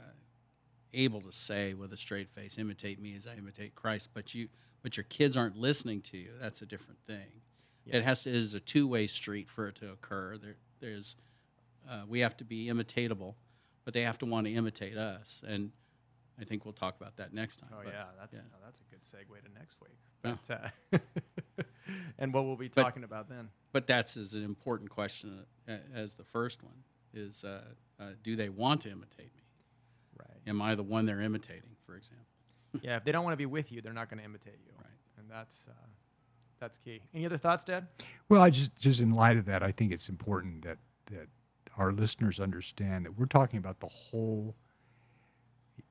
able 0.94 1.20
to 1.22 1.32
say 1.32 1.74
with 1.74 1.92
a 1.92 1.96
straight 1.96 2.28
face, 2.30 2.58
"Imitate 2.58 3.00
me 3.00 3.14
as 3.14 3.26
I 3.26 3.34
imitate 3.36 3.74
Christ," 3.74 4.10
but 4.14 4.34
you 4.34 4.48
but 4.82 4.96
your 4.96 5.04
kids 5.04 5.36
aren't 5.36 5.56
listening 5.56 6.02
to 6.02 6.18
you, 6.18 6.32
that's 6.40 6.60
a 6.60 6.66
different 6.66 7.00
thing. 7.06 7.40
Yeah. 7.86 7.96
It 7.96 8.04
has 8.04 8.22
to 8.24 8.30
it 8.30 8.36
is 8.36 8.54
a 8.54 8.60
two 8.60 8.86
way 8.86 9.06
street 9.06 9.48
for 9.48 9.68
it 9.68 9.76
to 9.76 9.90
occur. 9.90 10.36
There 10.38 10.56
there's 10.80 11.16
uh, 11.88 12.02
we 12.08 12.20
have 12.20 12.36
to 12.38 12.44
be 12.44 12.66
imitatable, 12.66 13.34
but 13.84 13.94
they 13.94 14.02
have 14.02 14.18
to 14.18 14.26
want 14.26 14.46
to 14.46 14.52
imitate 14.52 14.96
us, 14.96 15.42
and 15.46 15.72
I 16.40 16.44
think 16.44 16.64
we'll 16.64 16.72
talk 16.72 16.96
about 17.00 17.16
that 17.16 17.32
next 17.32 17.56
time. 17.56 17.70
Oh 17.72 17.80
But, 17.84 17.92
yeah, 17.92 18.04
that's 18.18 18.36
yeah. 18.36 18.42
no, 18.50 18.58
that's 18.64 18.80
a 18.80 18.84
good 18.90 19.02
segue 19.02 19.42
to 19.44 19.58
next 19.58 19.76
week. 19.80 19.98
But, 20.22 20.50
uh, 20.50 20.98
and 22.18 22.32
what 22.32 22.44
we'll 22.44 22.56
be 22.56 22.68
But- 22.68 22.82
talking 22.82 23.04
about 23.04 23.28
then. 23.28 23.50
But 23.72 23.86
that's 23.86 24.16
as 24.16 24.34
an 24.34 24.44
important 24.44 24.88
question 24.90 25.44
uh, 25.68 25.76
as 25.92 26.14
the 26.14 26.24
first 26.24 26.62
one 26.62 26.84
is: 27.12 27.44
uh, 27.44 27.62
uh, 27.98 28.10
Do 28.22 28.36
they 28.36 28.48
want 28.48 28.82
to 28.82 28.90
imitate 28.90 29.34
me? 29.34 29.42
Right. 30.44 30.50
Am 30.50 30.62
I 30.62 30.74
the 30.74 30.82
one 30.82 31.04
they're 31.04 31.20
imitating, 31.20 31.76
for 31.86 31.96
example? 31.96 32.26
yeah, 32.82 32.96
if 32.96 33.04
they 33.04 33.12
don't 33.12 33.24
want 33.24 33.32
to 33.34 33.38
be 33.38 33.46
with 33.46 33.70
you, 33.72 33.80
they're 33.80 33.92
not 33.92 34.08
going 34.08 34.18
to 34.18 34.24
imitate 34.24 34.58
you. 34.66 34.72
Right. 34.78 34.86
And 35.18 35.30
that's 35.30 35.66
uh, 35.68 35.72
that's 36.60 36.78
key. 36.78 37.00
Any 37.14 37.26
other 37.26 37.36
thoughts, 37.38 37.64
Dad? 37.64 37.86
Well, 38.28 38.42
I 38.42 38.50
just 38.50 38.76
just 38.76 39.00
in 39.00 39.12
light 39.12 39.36
of 39.36 39.44
that, 39.46 39.62
I 39.62 39.70
think 39.72 39.92
it's 39.92 40.08
important 40.08 40.62
that 40.64 40.78
that 41.12 41.28
our 41.76 41.92
listeners 41.92 42.38
understand 42.40 43.04
that 43.04 43.18
we're 43.18 43.26
talking 43.26 43.58
about 43.58 43.80
the 43.80 43.88
whole 43.88 44.54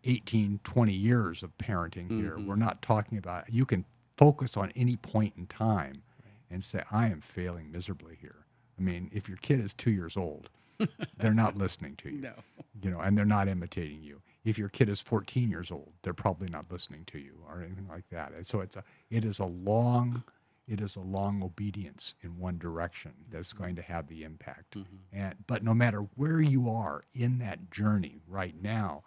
18, 0.05 0.59
20 0.63 0.93
years 0.93 1.43
of 1.43 1.57
parenting 1.57 2.09
here. 2.09 2.37
Mhm. 2.37 2.47
We're 2.47 2.55
not 2.55 2.81
talking 2.81 3.17
about 3.17 3.51
you 3.53 3.65
can 3.65 3.85
focus 4.17 4.55
on 4.57 4.71
any 4.75 4.95
point 4.95 5.33
in 5.37 5.47
time 5.47 6.03
and 6.49 6.63
say, 6.63 6.83
I 6.91 7.07
am 7.07 7.21
failing 7.21 7.71
miserably 7.71 8.15
here. 8.19 8.45
I 8.77 8.81
mean, 8.81 9.09
if 9.13 9.27
your 9.27 9.37
kid 9.37 9.59
is 9.59 9.73
two 9.73 9.91
years 9.91 10.15
old, 10.17 10.49
they're 11.17 11.33
not 11.33 11.55
listening 11.57 11.95
to 11.97 12.09
you. 12.09 12.21
No. 12.21 12.33
You 12.81 12.91
know, 12.91 12.99
and 12.99 13.17
they're 13.17 13.25
not 13.25 13.47
imitating 13.47 14.03
you. 14.03 14.21
If 14.43 14.58
your 14.58 14.69
kid 14.69 14.89
is 14.89 15.01
14 15.01 15.49
years 15.49 15.71
old, 15.71 15.93
they're 16.01 16.13
probably 16.13 16.49
not 16.49 16.65
listening 16.69 17.06
to 17.06 17.19
you 17.19 17.34
or 17.47 17.62
anything 17.62 17.88
like 17.88 18.10
that. 18.10 18.34
And 18.34 18.45
so 18.45 18.60
it's 18.60 18.75
a 18.75 18.84
it 19.10 19.23
is 19.23 19.39
a 19.39 19.45
long 19.45 20.23
it 20.67 20.79
is 20.79 20.95
a 20.95 21.01
long 21.01 21.43
obedience 21.43 22.15
in 22.21 22.39
one 22.39 22.58
direction 22.58 23.13
that's 23.29 23.53
mm-hmm. 23.53 23.63
going 23.63 23.75
to 23.75 23.82
have 23.82 24.08
the 24.08 24.23
impact. 24.23 24.75
Mm-hmm. 24.75 24.95
And 25.12 25.36
but 25.47 25.63
no 25.63 25.73
matter 25.73 26.08
where 26.15 26.41
you 26.41 26.69
are 26.69 27.03
in 27.13 27.39
that 27.39 27.71
journey 27.71 28.21
right 28.27 28.56
now, 28.62 29.03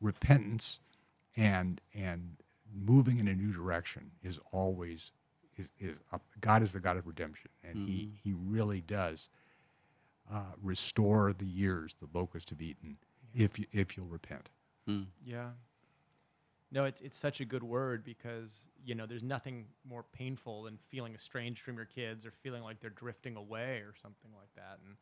repentance 0.00 0.80
and 1.36 1.80
and 1.94 2.36
moving 2.72 3.18
in 3.18 3.28
a 3.28 3.34
new 3.34 3.52
direction 3.52 4.12
is 4.22 4.38
always 4.52 5.12
is, 5.56 5.70
is 5.78 5.98
up. 6.12 6.22
God 6.40 6.62
is 6.62 6.72
the 6.72 6.80
God 6.80 6.96
of 6.96 7.06
redemption, 7.06 7.50
and 7.62 7.76
he 7.76 7.94
mm-hmm. 7.94 8.14
he 8.22 8.32
really 8.32 8.80
does 8.80 9.28
uh, 10.32 10.52
restore 10.62 11.32
the 11.32 11.46
years 11.46 11.96
the 12.00 12.08
locusts 12.18 12.50
have 12.50 12.62
eaten 12.62 12.98
if 13.34 13.58
you, 13.58 13.66
if 13.72 13.96
you'll 13.96 14.06
repent. 14.06 14.48
Hmm. 14.86 15.02
Yeah. 15.24 15.50
No, 16.72 16.84
it's 16.84 17.00
it's 17.00 17.16
such 17.16 17.40
a 17.40 17.44
good 17.44 17.62
word 17.64 18.04
because 18.04 18.66
you 18.84 18.94
know 18.94 19.04
there's 19.06 19.22
nothing 19.24 19.66
more 19.84 20.04
painful 20.12 20.62
than 20.64 20.78
feeling 20.88 21.14
estranged 21.14 21.62
from 21.62 21.76
your 21.76 21.84
kids 21.86 22.24
or 22.24 22.30
feeling 22.30 22.62
like 22.62 22.80
they're 22.80 22.90
drifting 22.90 23.36
away 23.36 23.78
or 23.78 23.92
something 24.00 24.30
like 24.38 24.54
that. 24.54 24.78
And 24.86 24.96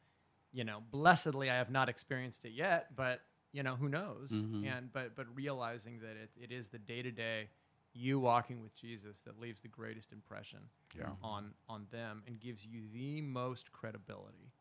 you 0.53 0.65
know, 0.65 0.79
blessedly, 0.91 1.51
I 1.51 1.57
have 1.57 1.71
not 1.71 1.89
experienced 1.91 2.45
it 2.47 2.53
yet, 2.53 2.97
but 2.97 3.21
you 3.53 3.63
know, 3.63 3.77
who 3.77 3.89
knows? 3.89 4.31
Mm-hmm. 4.31 4.67
And 4.67 4.93
but 4.93 5.15
but 5.15 5.27
realizing 5.35 6.01
that 6.01 6.17
it, 6.17 6.31
it 6.43 6.53
is 6.53 6.69
the 6.69 6.79
day 6.79 7.03
to 7.03 7.11
day 7.11 7.49
you 7.93 8.19
walking 8.19 8.63
with 8.63 8.75
Jesus 8.75 9.21
that 9.27 9.39
leaves 9.41 9.61
the 9.61 9.69
greatest 9.69 10.13
impression 10.13 10.61
Yeah. 10.97 11.11
on 11.23 11.53
on 11.69 11.87
them 11.91 12.23
and 12.27 12.41
gives 12.41 12.65
you 12.65 12.83
the 12.93 13.21
most 13.21 13.73
credibility 13.73 14.53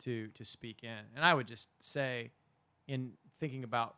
to 0.00 0.28
to 0.28 0.44
speak 0.44 0.84
in. 0.84 1.00
And 1.16 1.24
I 1.24 1.34
would 1.34 1.48
just 1.48 1.68
say, 1.80 2.30
in 2.86 3.12
thinking 3.40 3.64
about 3.64 3.96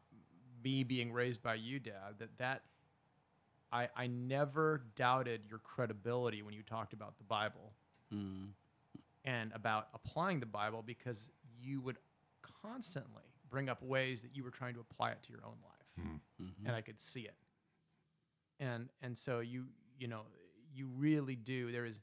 me 0.66 0.83
being 0.83 1.12
raised 1.12 1.42
by 1.42 1.55
you, 1.55 1.79
Dad, 1.79 2.14
that 2.18 2.31
that 2.38 2.62
I 3.72 3.88
I 3.96 4.07
never 4.09 4.83
doubted 4.96 5.42
your 5.48 5.61
credibility 5.61 6.42
when 6.42 6.55
you 6.55 6.62
talked 6.62 6.92
about 6.92 7.16
the 7.18 7.24
Bible 7.24 7.72
Mm. 8.14 8.50
and 9.24 9.52
about 9.52 9.88
applying 9.92 10.38
the 10.38 10.46
Bible 10.46 10.81
because 10.81 11.31
you 11.61 11.81
would 11.81 11.98
constantly 12.62 13.24
bring 13.50 13.68
up 13.68 13.83
ways 13.83 14.22
that 14.22 14.31
you 14.37 14.44
were 14.44 14.50
trying 14.52 14.74
to 14.74 14.81
apply 14.81 15.11
it 15.11 15.22
to 15.24 15.33
your 15.33 15.44
own 15.44 15.57
life, 15.64 16.07
Mm-hmm. 16.07 16.66
and 16.66 16.76
I 16.76 16.83
could 16.83 17.00
see 17.00 17.22
it. 17.22 17.35
And 18.61 18.88
and 19.02 19.16
so 19.18 19.40
you 19.40 19.66
you 19.98 20.09
know 20.09 20.22
you 20.74 20.87
really 20.96 21.37
do. 21.37 21.72
There 21.72 21.85
is 21.87 21.98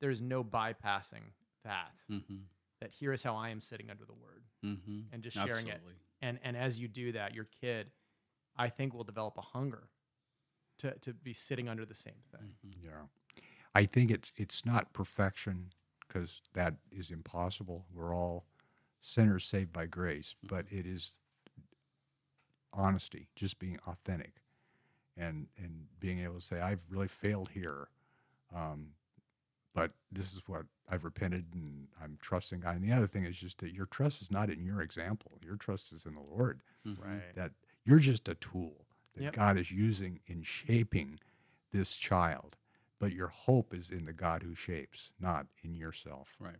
there 0.00 0.10
is 0.10 0.20
no 0.22 0.42
bypassing 0.44 1.24
that. 1.64 2.02
Mm-hmm. 2.10 2.36
That 2.80 2.90
here 2.92 3.12
is 3.12 3.22
how 3.22 3.36
I 3.36 3.50
am 3.50 3.60
sitting 3.60 3.90
under 3.90 4.04
the 4.06 4.14
Word, 4.14 4.42
Mm-hmm. 4.64 5.00
and 5.12 5.22
just 5.22 5.36
sharing 5.36 5.68
it. 5.68 5.80
And 6.22 6.38
and 6.42 6.56
as 6.56 6.78
you 6.78 6.88
do 6.88 7.12
that, 7.12 7.34
your 7.34 7.48
kid, 7.60 7.90
I 8.56 8.68
think, 8.68 8.94
will 8.94 9.04
develop 9.04 9.36
a 9.38 9.42
hunger 9.42 9.88
to 10.78 10.94
to 11.00 11.12
be 11.14 11.32
sitting 11.34 11.68
under 11.68 11.84
the 11.84 11.94
same 11.94 12.22
thing. 12.30 12.54
Yeah, 12.82 13.06
I 13.74 13.84
think 13.86 14.10
it's 14.10 14.32
it's 14.36 14.66
not 14.66 14.92
perfection 14.92 15.72
because 16.06 16.40
that 16.54 16.74
is 16.90 17.10
impossible. 17.10 17.86
We're 17.94 18.14
all 18.14 18.44
sinners 19.00 19.44
saved 19.44 19.72
by 19.72 19.86
grace, 19.86 20.34
but 20.42 20.66
it 20.70 20.86
is 20.86 21.14
honesty, 22.72 23.28
just 23.34 23.58
being 23.58 23.78
authentic, 23.86 24.34
and 25.16 25.46
and 25.56 25.86
being 25.98 26.20
able 26.20 26.34
to 26.34 26.40
say, 26.40 26.60
I've 26.60 26.80
really 26.88 27.08
failed 27.08 27.50
here, 27.50 27.88
um, 28.54 28.88
but 29.74 29.92
this 30.10 30.32
is 30.32 30.42
what 30.46 30.62
I've 30.90 31.04
repented 31.04 31.46
and 31.54 31.88
I'm 32.02 32.18
trusting 32.20 32.60
God. 32.60 32.76
And 32.76 32.84
the 32.88 32.94
other 32.94 33.06
thing 33.06 33.24
is 33.24 33.36
just 33.36 33.58
that 33.58 33.72
your 33.72 33.86
trust 33.86 34.22
is 34.22 34.30
not 34.30 34.50
in 34.50 34.64
your 34.64 34.80
example; 34.80 35.32
your 35.44 35.56
trust 35.56 35.92
is 35.92 36.06
in 36.06 36.14
the 36.14 36.20
Lord. 36.20 36.60
Mm-hmm. 36.86 37.02
Right. 37.02 37.34
That 37.34 37.52
you're 37.84 37.98
just 37.98 38.28
a 38.28 38.34
tool 38.34 38.86
that 39.14 39.22
Yep. 39.24 39.32
God 39.34 39.58
is 39.58 39.70
using 39.70 40.20
in 40.26 40.42
shaping 40.42 41.18
this 41.72 41.96
child, 41.96 42.56
but 42.98 43.12
your 43.12 43.28
hope 43.28 43.72
is 43.74 43.90
in 43.90 44.04
the 44.04 44.12
God 44.12 44.42
who 44.42 44.54
shapes, 44.54 45.12
not 45.20 45.46
in 45.62 45.74
yourself. 45.74 46.36
Right. 46.38 46.56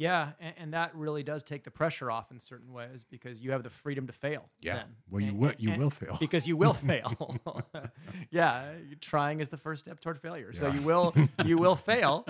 Yeah, 0.00 0.32
and, 0.40 0.54
and 0.56 0.72
that 0.74 0.94
really 0.94 1.22
does 1.22 1.42
take 1.42 1.62
the 1.62 1.70
pressure 1.70 2.10
off 2.10 2.30
in 2.30 2.40
certain 2.40 2.72
ways 2.72 3.04
because 3.04 3.40
you 3.40 3.50
have 3.52 3.62
the 3.62 3.68
freedom 3.70 4.06
to 4.06 4.12
fail. 4.14 4.48
Yeah. 4.60 4.76
then. 4.76 4.86
Well, 5.10 5.20
you 5.20 5.28
And- 5.28 5.38
will. 5.38 5.52
You 5.58 5.72
will 5.76 5.90
fail. 5.90 6.16
because 6.18 6.46
you 6.48 6.56
will 6.56 6.72
fail. 6.90 7.36
yeah, 8.30 8.72
trying 9.00 9.40
is 9.40 9.48
the 9.50 9.56
first 9.58 9.84
step 9.84 10.00
toward 10.00 10.18
failure. 10.18 10.52
So 10.52 10.70
you 10.72 10.80
will 10.80 11.14
you 11.44 11.58
will 11.58 11.76
fail, 11.76 12.26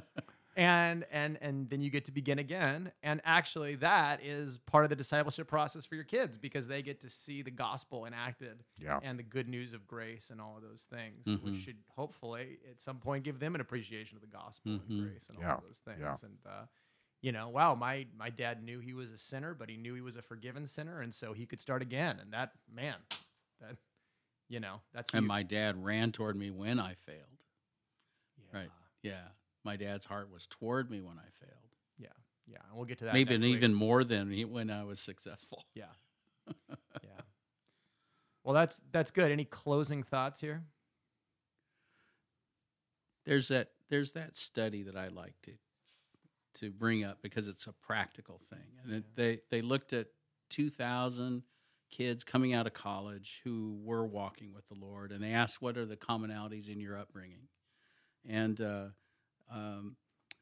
and 0.57 1.05
and 1.13 1.39
and 1.41 1.71
then 1.71 1.81
you 1.81 1.91
get 1.91 2.07
to 2.07 2.13
begin 2.13 2.39
again. 2.41 2.91
And 3.03 3.21
actually, 3.25 3.77
that 3.77 4.21
is 4.25 4.59
part 4.59 4.85
of 4.85 4.91
the 4.91 4.97
discipleship 4.97 5.47
process 5.47 5.85
for 5.87 5.95
your 5.95 6.05
kids 6.05 6.37
because 6.39 6.67
they 6.67 6.83
get 6.83 7.01
to 7.03 7.09
see 7.09 7.43
the 7.43 7.51
gospel 7.53 8.05
enacted 8.07 8.65
Yeah. 8.83 8.99
and 9.03 9.19
the 9.19 9.23
good 9.23 9.49
news 9.49 9.75
of 9.75 9.87
grace 9.87 10.31
and 10.31 10.41
all 10.41 10.57
of 10.57 10.63
those 10.63 10.87
things, 10.91 11.25
Mhm. 11.27 11.43
which 11.43 11.61
should 11.63 11.77
hopefully 11.95 12.59
at 12.69 12.81
some 12.81 12.99
point 12.99 13.25
give 13.25 13.39
them 13.39 13.55
an 13.55 13.61
appreciation 13.61 14.17
of 14.17 14.23
the 14.23 14.27
gospel 14.37 14.73
Mhm. 14.73 14.89
and 14.89 15.09
grace 15.11 15.29
and 15.29 15.39
all 15.39 15.59
of 15.59 15.63
those 15.65 15.79
things. 15.79 16.01
yeah. 16.01 16.17
And 16.25 16.39
uh, 16.45 16.65
you 17.23 17.33
know, 17.33 17.49
wow, 17.49 17.75
my 17.75 18.07
my 18.17 18.31
dad 18.31 18.63
knew 18.63 18.81
he 18.81 18.93
was 18.95 19.13
a 19.13 19.19
sinner, 19.19 19.55
but 19.55 19.69
he 19.69 19.77
knew 19.77 19.95
he 19.95 20.01
was 20.01 20.17
a 20.17 20.23
forgiven 20.23 20.67
sinner, 20.67 21.01
and 21.01 21.13
so 21.15 21.33
he 21.33 21.47
could 21.47 21.61
start 21.61 21.83
again. 21.83 22.19
And 22.21 22.33
that 22.33 22.53
man, 22.73 22.97
that 23.61 23.77
you 24.49 24.59
know, 24.61 24.81
that's 24.95 25.13
And 25.13 25.25
huge. 25.25 25.29
my 25.29 25.43
dad 25.43 25.85
ran 25.85 26.13
toward 26.13 26.37
me 26.37 26.51
when 26.51 26.81
I 26.81 26.95
failed. 26.95 27.45
yeah, 28.53 28.59
Right. 28.61 28.71
Yeah. 29.03 29.29
My 29.65 29.77
dad's 29.77 30.07
heart 30.07 30.31
was 30.33 30.47
toward 30.47 30.91
me 30.91 31.01
when 31.03 31.19
I 31.19 31.29
failed. 31.39 31.53
Yeah, 31.99 32.09
yeah, 32.47 32.57
and 32.69 32.77
we'll 32.77 32.87
get 32.87 32.99
to 32.99 33.05
that. 33.05 33.13
Maybe 33.15 33.35
next 33.35 33.45
and 33.45 33.51
week. 33.53 33.57
even 33.59 33.75
more 33.75 34.03
than 34.05 34.31
he- 34.31 34.47
when 34.47 34.71
I 34.71 34.85
was 34.85 34.99
successful. 34.99 35.65
Yeah, 35.75 35.85
yeah. 36.69 37.21
Well, 38.43 38.55
that's 38.55 38.81
that's 38.91 39.11
good. 39.11 39.31
Any 39.31 39.45
closing 39.45 40.03
thoughts 40.03 40.41
here? 40.41 40.63
There's 43.27 43.49
that 43.49 43.69
there's 43.91 44.13
that 44.13 44.37
study 44.37 44.83
that 44.85 44.97
I 44.97 45.09
like 45.09 45.35
to 45.43 45.53
to 46.55 46.71
bring 46.71 47.05
up 47.05 47.19
because 47.23 47.49
it's 47.49 47.67
a 47.67 47.73
practical 47.73 48.41
thing. 48.51 48.79
And 48.85 48.95
it, 48.95 49.05
they 49.15 49.41
they 49.51 49.63
looked 49.63 49.93
at 49.93 50.09
2000 50.51 51.43
kids 51.91 52.23
coming 52.23 52.55
out 52.55 52.67
of 52.67 52.73
college 52.73 53.41
who 53.45 53.79
were 53.83 54.07
walking 54.07 54.53
with 54.53 54.67
the 54.69 54.75
Lord 54.75 55.11
and 55.11 55.23
they 55.23 55.33
asked 55.33 55.61
what 55.61 55.77
are 55.77 55.87
the 55.87 55.97
commonalities 55.97 56.69
in 56.69 56.81
your 56.81 56.97
upbringing. 56.97 57.49
And 58.29 58.61
uh, 58.61 58.87
um, 59.53 59.97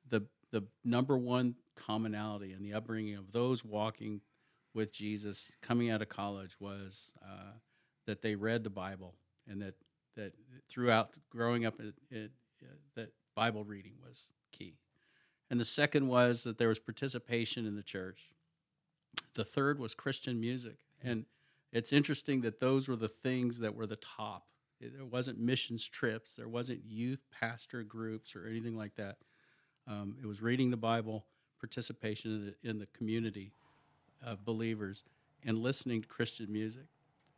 the 0.08 0.26
the 0.50 0.64
number 0.84 1.16
one 1.16 1.56
commonality 1.76 2.52
in 2.52 2.62
the 2.62 2.74
upbringing 2.74 3.16
of 3.16 3.32
those 3.32 3.64
walking 3.64 4.22
with 4.74 4.92
Jesus 4.92 5.52
coming 5.62 5.90
out 5.90 6.02
of 6.02 6.08
college 6.08 6.56
was 6.60 7.12
uh, 7.22 7.52
that 8.06 8.22
they 8.22 8.34
read 8.34 8.64
the 8.64 8.70
Bible 8.70 9.14
and 9.46 9.60
that 9.62 9.74
that 10.18 10.32
throughout 10.68 11.10
growing 11.30 11.64
up, 11.64 11.80
it, 11.80 11.94
it, 12.10 12.30
uh, 12.62 12.66
that 12.96 13.12
Bible 13.34 13.64
reading 13.64 13.94
was 14.04 14.32
key. 14.52 14.74
And 15.50 15.58
the 15.58 15.64
second 15.64 16.08
was 16.08 16.44
that 16.44 16.58
there 16.58 16.68
was 16.68 16.78
participation 16.78 17.66
in 17.66 17.74
the 17.74 17.82
church. 17.82 18.30
The 19.34 19.44
third 19.44 19.78
was 19.78 19.94
Christian 19.94 20.40
music, 20.40 20.76
and 21.02 21.24
it's 21.72 21.92
interesting 21.92 22.40
that 22.42 22.60
those 22.60 22.88
were 22.88 22.96
the 22.96 23.08
things 23.08 23.58
that 23.60 23.74
were 23.74 23.86
the 23.86 23.96
top. 23.96 24.46
There 24.80 25.04
wasn't 25.04 25.38
missions 25.38 25.86
trips, 25.88 26.34
there 26.34 26.48
wasn't 26.48 26.82
youth 26.86 27.24
pastor 27.30 27.82
groups 27.82 28.36
or 28.36 28.46
anything 28.46 28.76
like 28.76 28.94
that. 28.96 29.16
Um, 29.86 30.16
it 30.22 30.26
was 30.26 30.42
reading 30.42 30.70
the 30.70 30.76
Bible, 30.76 31.24
participation 31.58 32.30
in 32.30 32.46
the, 32.46 32.70
in 32.70 32.78
the 32.78 32.86
community 32.86 33.52
of 34.24 34.44
believers, 34.44 35.04
and 35.44 35.58
listening 35.58 36.02
to 36.02 36.08
Christian 36.08 36.52
music. 36.52 36.86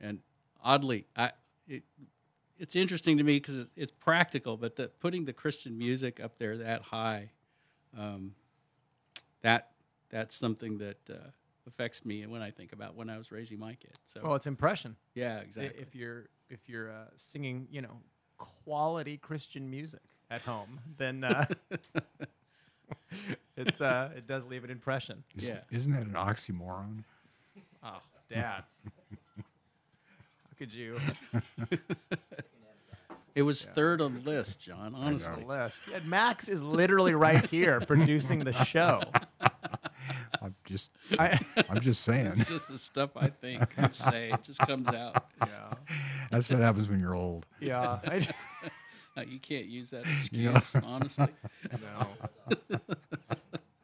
And 0.01 0.21
oddly, 0.63 1.07
I 1.17 1.33
it, 1.69 1.85
it's 2.59 2.77
interesting 2.77 3.17
to 3.17 3.25
me 3.25 3.37
because 3.37 3.57
it's, 3.57 3.73
it's 3.75 3.91
practical, 3.91 4.57
but 4.57 4.77
the, 4.77 4.89
putting 5.01 5.25
the 5.25 5.33
Christian 5.33 5.79
music 5.79 6.21
up 6.21 6.37
there 6.37 6.59
that 6.59 6.83
high, 6.83 7.31
um, 7.97 8.35
that 9.43 9.71
that's 10.11 10.35
something 10.35 10.79
that 10.79 10.99
uh, 11.11 11.15
affects 11.67 12.05
me 12.05 12.27
when 12.27 12.43
I 12.43 12.51
think 12.51 12.73
about 12.73 12.95
when 12.97 13.09
I 13.11 13.17
was 13.19 13.31
raising 13.33 13.59
my 13.59 13.75
kid. 13.75 13.97
So 14.07 14.21
Well, 14.23 14.35
it's 14.35 14.47
impression. 14.47 14.97
yeah, 15.15 15.39
exactly. 15.41 15.81
If 15.81 15.95
you're 15.95 16.27
if 16.49 16.69
you're 16.69 16.91
uh, 16.91 17.05
singing, 17.17 17.69
you 17.71 17.81
know, 17.83 18.01
quality 18.39 19.17
Christian 19.19 19.71
music 19.71 20.01
at 20.31 20.43
home, 20.43 20.81
then 20.99 21.25
uh, 21.25 21.47
it's 23.57 23.81
uh, 23.81 24.11
it 24.17 24.27
does 24.27 24.45
leave 24.45 24.65
an 24.65 24.71
impression. 24.71 25.23
Isn't, 25.37 25.49
Yeah. 25.55 25.61
isn't 25.71 25.93
that 25.93 26.03
an 26.03 26.13
oxymoron? 26.15 27.05
Oh, 27.83 27.99
Dad, 28.29 28.65
how 30.07 30.57
could 30.59 30.73
you? 30.73 30.99
it 33.35 33.43
was 33.43 33.65
third 33.65 34.01
on 34.01 34.15
the 34.15 34.21
list, 34.21 34.61
John. 34.61 34.95
Honestly, 34.95 35.43
The 35.43 35.47
list. 35.49 35.83
Yeah, 35.91 35.99
Max 36.05 36.49
is 36.49 36.63
literally 36.63 37.15
right 37.15 37.45
here 37.47 37.81
producing 37.87 38.41
the 38.41 38.53
show. 38.65 39.01
I'm 40.43 40.55
just. 40.65 40.91
I, 41.19 41.39
I'm 41.69 41.81
just 41.81 42.03
saying. 42.03 42.27
it's 42.29 42.49
just 42.49 42.69
the 42.69 42.79
stuff 42.79 43.17
I 43.17 43.29
think 43.29 43.63
and 43.77 43.93
say. 43.93 44.31
It 44.31 44.43
just 44.45 44.59
comes 44.61 44.89
out. 44.89 45.27
yeah, 45.41 45.75
That's 46.31 46.49
what 46.49 46.61
happens 46.61 46.89
when 46.89 46.99
you're 47.01 47.15
old. 47.15 47.47
yeah. 47.61 47.99
I, 48.05 48.27
Uh, 49.17 49.23
you 49.23 49.41
can't 49.41 49.67
use 49.67 49.91
that 49.91 50.07
You 50.07 50.13
excuse. 50.53 50.77
honestly, 50.85 51.27
no. 51.73 52.07
All 52.71 52.79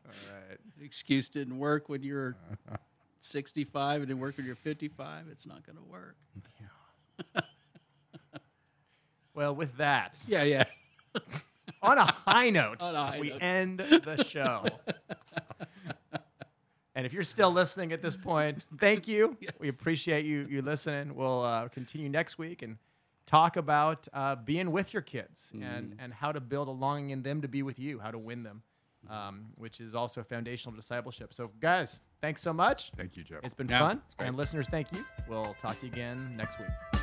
right. 0.06 0.58
the 0.78 0.84
excuse 0.84 1.28
didn't 1.28 1.58
work 1.58 1.88
when 1.88 2.04
you're 2.04 2.36
65 3.18 4.02
and 4.02 4.06
didn't 4.08 4.20
work 4.20 4.36
when 4.36 4.46
you're 4.46 4.54
55. 4.54 5.24
It's 5.32 5.44
not 5.44 5.66
going 5.66 5.76
to 5.78 5.82
work. 5.90 6.14
Well, 9.36 9.54
with 9.54 9.76
that, 9.76 10.18
Yeah, 10.26 10.42
yeah. 10.42 10.64
on 11.82 11.98
a 11.98 12.06
high 12.06 12.50
note, 12.50 12.82
On 12.82 12.94
a 12.94 13.06
high 13.12 13.20
we 13.20 13.28
note. 13.30 13.42
end 13.42 13.78
the 13.78 14.24
show. 14.24 14.64
and 16.94 17.06
if 17.06 17.12
you're 17.12 17.22
still 17.22 17.50
listening 17.52 17.92
at 17.92 18.00
this 18.02 18.16
point, 18.16 18.64
thank 18.78 19.06
you. 19.06 19.36
We 19.60 19.68
appreciate 19.68 20.24
you 20.24 20.46
you 20.48 20.62
listening. 20.62 21.14
We'll 21.14 21.42
uh, 21.42 21.68
continue 21.68 22.08
next 22.08 22.38
week 22.38 22.62
and 22.62 22.78
talk 23.26 23.56
about 23.56 24.08
uh, 24.14 24.36
being 24.36 24.70
with 24.72 24.92
your 24.94 25.02
kids 25.02 25.50
and 25.52 25.62
Mm-hmm. 25.62 26.00
and 26.00 26.14
how 26.14 26.32
to 26.32 26.40
build 26.40 26.68
a 26.68 26.70
longing 26.72 27.10
in 27.10 27.22
them 27.22 27.42
to 27.42 27.48
be 27.48 27.62
with 27.62 27.78
you, 27.78 27.98
how 27.98 28.10
to 28.10 28.18
win 28.18 28.42
them, 28.42 28.62
um, 29.10 29.46
which 29.56 29.80
is 29.80 29.94
also 29.94 30.22
foundational 30.22 30.72
to 30.72 30.80
discipleship. 30.80 31.34
So, 31.34 31.50
guys, 31.60 32.00
thanks 32.22 32.40
so 32.40 32.52
much. 32.52 32.90
Thank 32.96 33.16
you, 33.16 33.22
Jeff. 33.24 33.40
It's 33.44 33.54
been 33.54 33.68
Yeah, 33.68 33.80
fun. 33.80 34.02
it's 34.06 34.14
great. 34.14 34.28
And 34.28 34.36
listeners, 34.36 34.68
thank 34.70 34.92
you. 34.92 35.04
We'll 35.28 35.54
talk 35.60 35.78
to 35.80 35.86
you 35.86 35.92
again 35.92 36.34
next 36.36 36.58
week. 36.58 36.95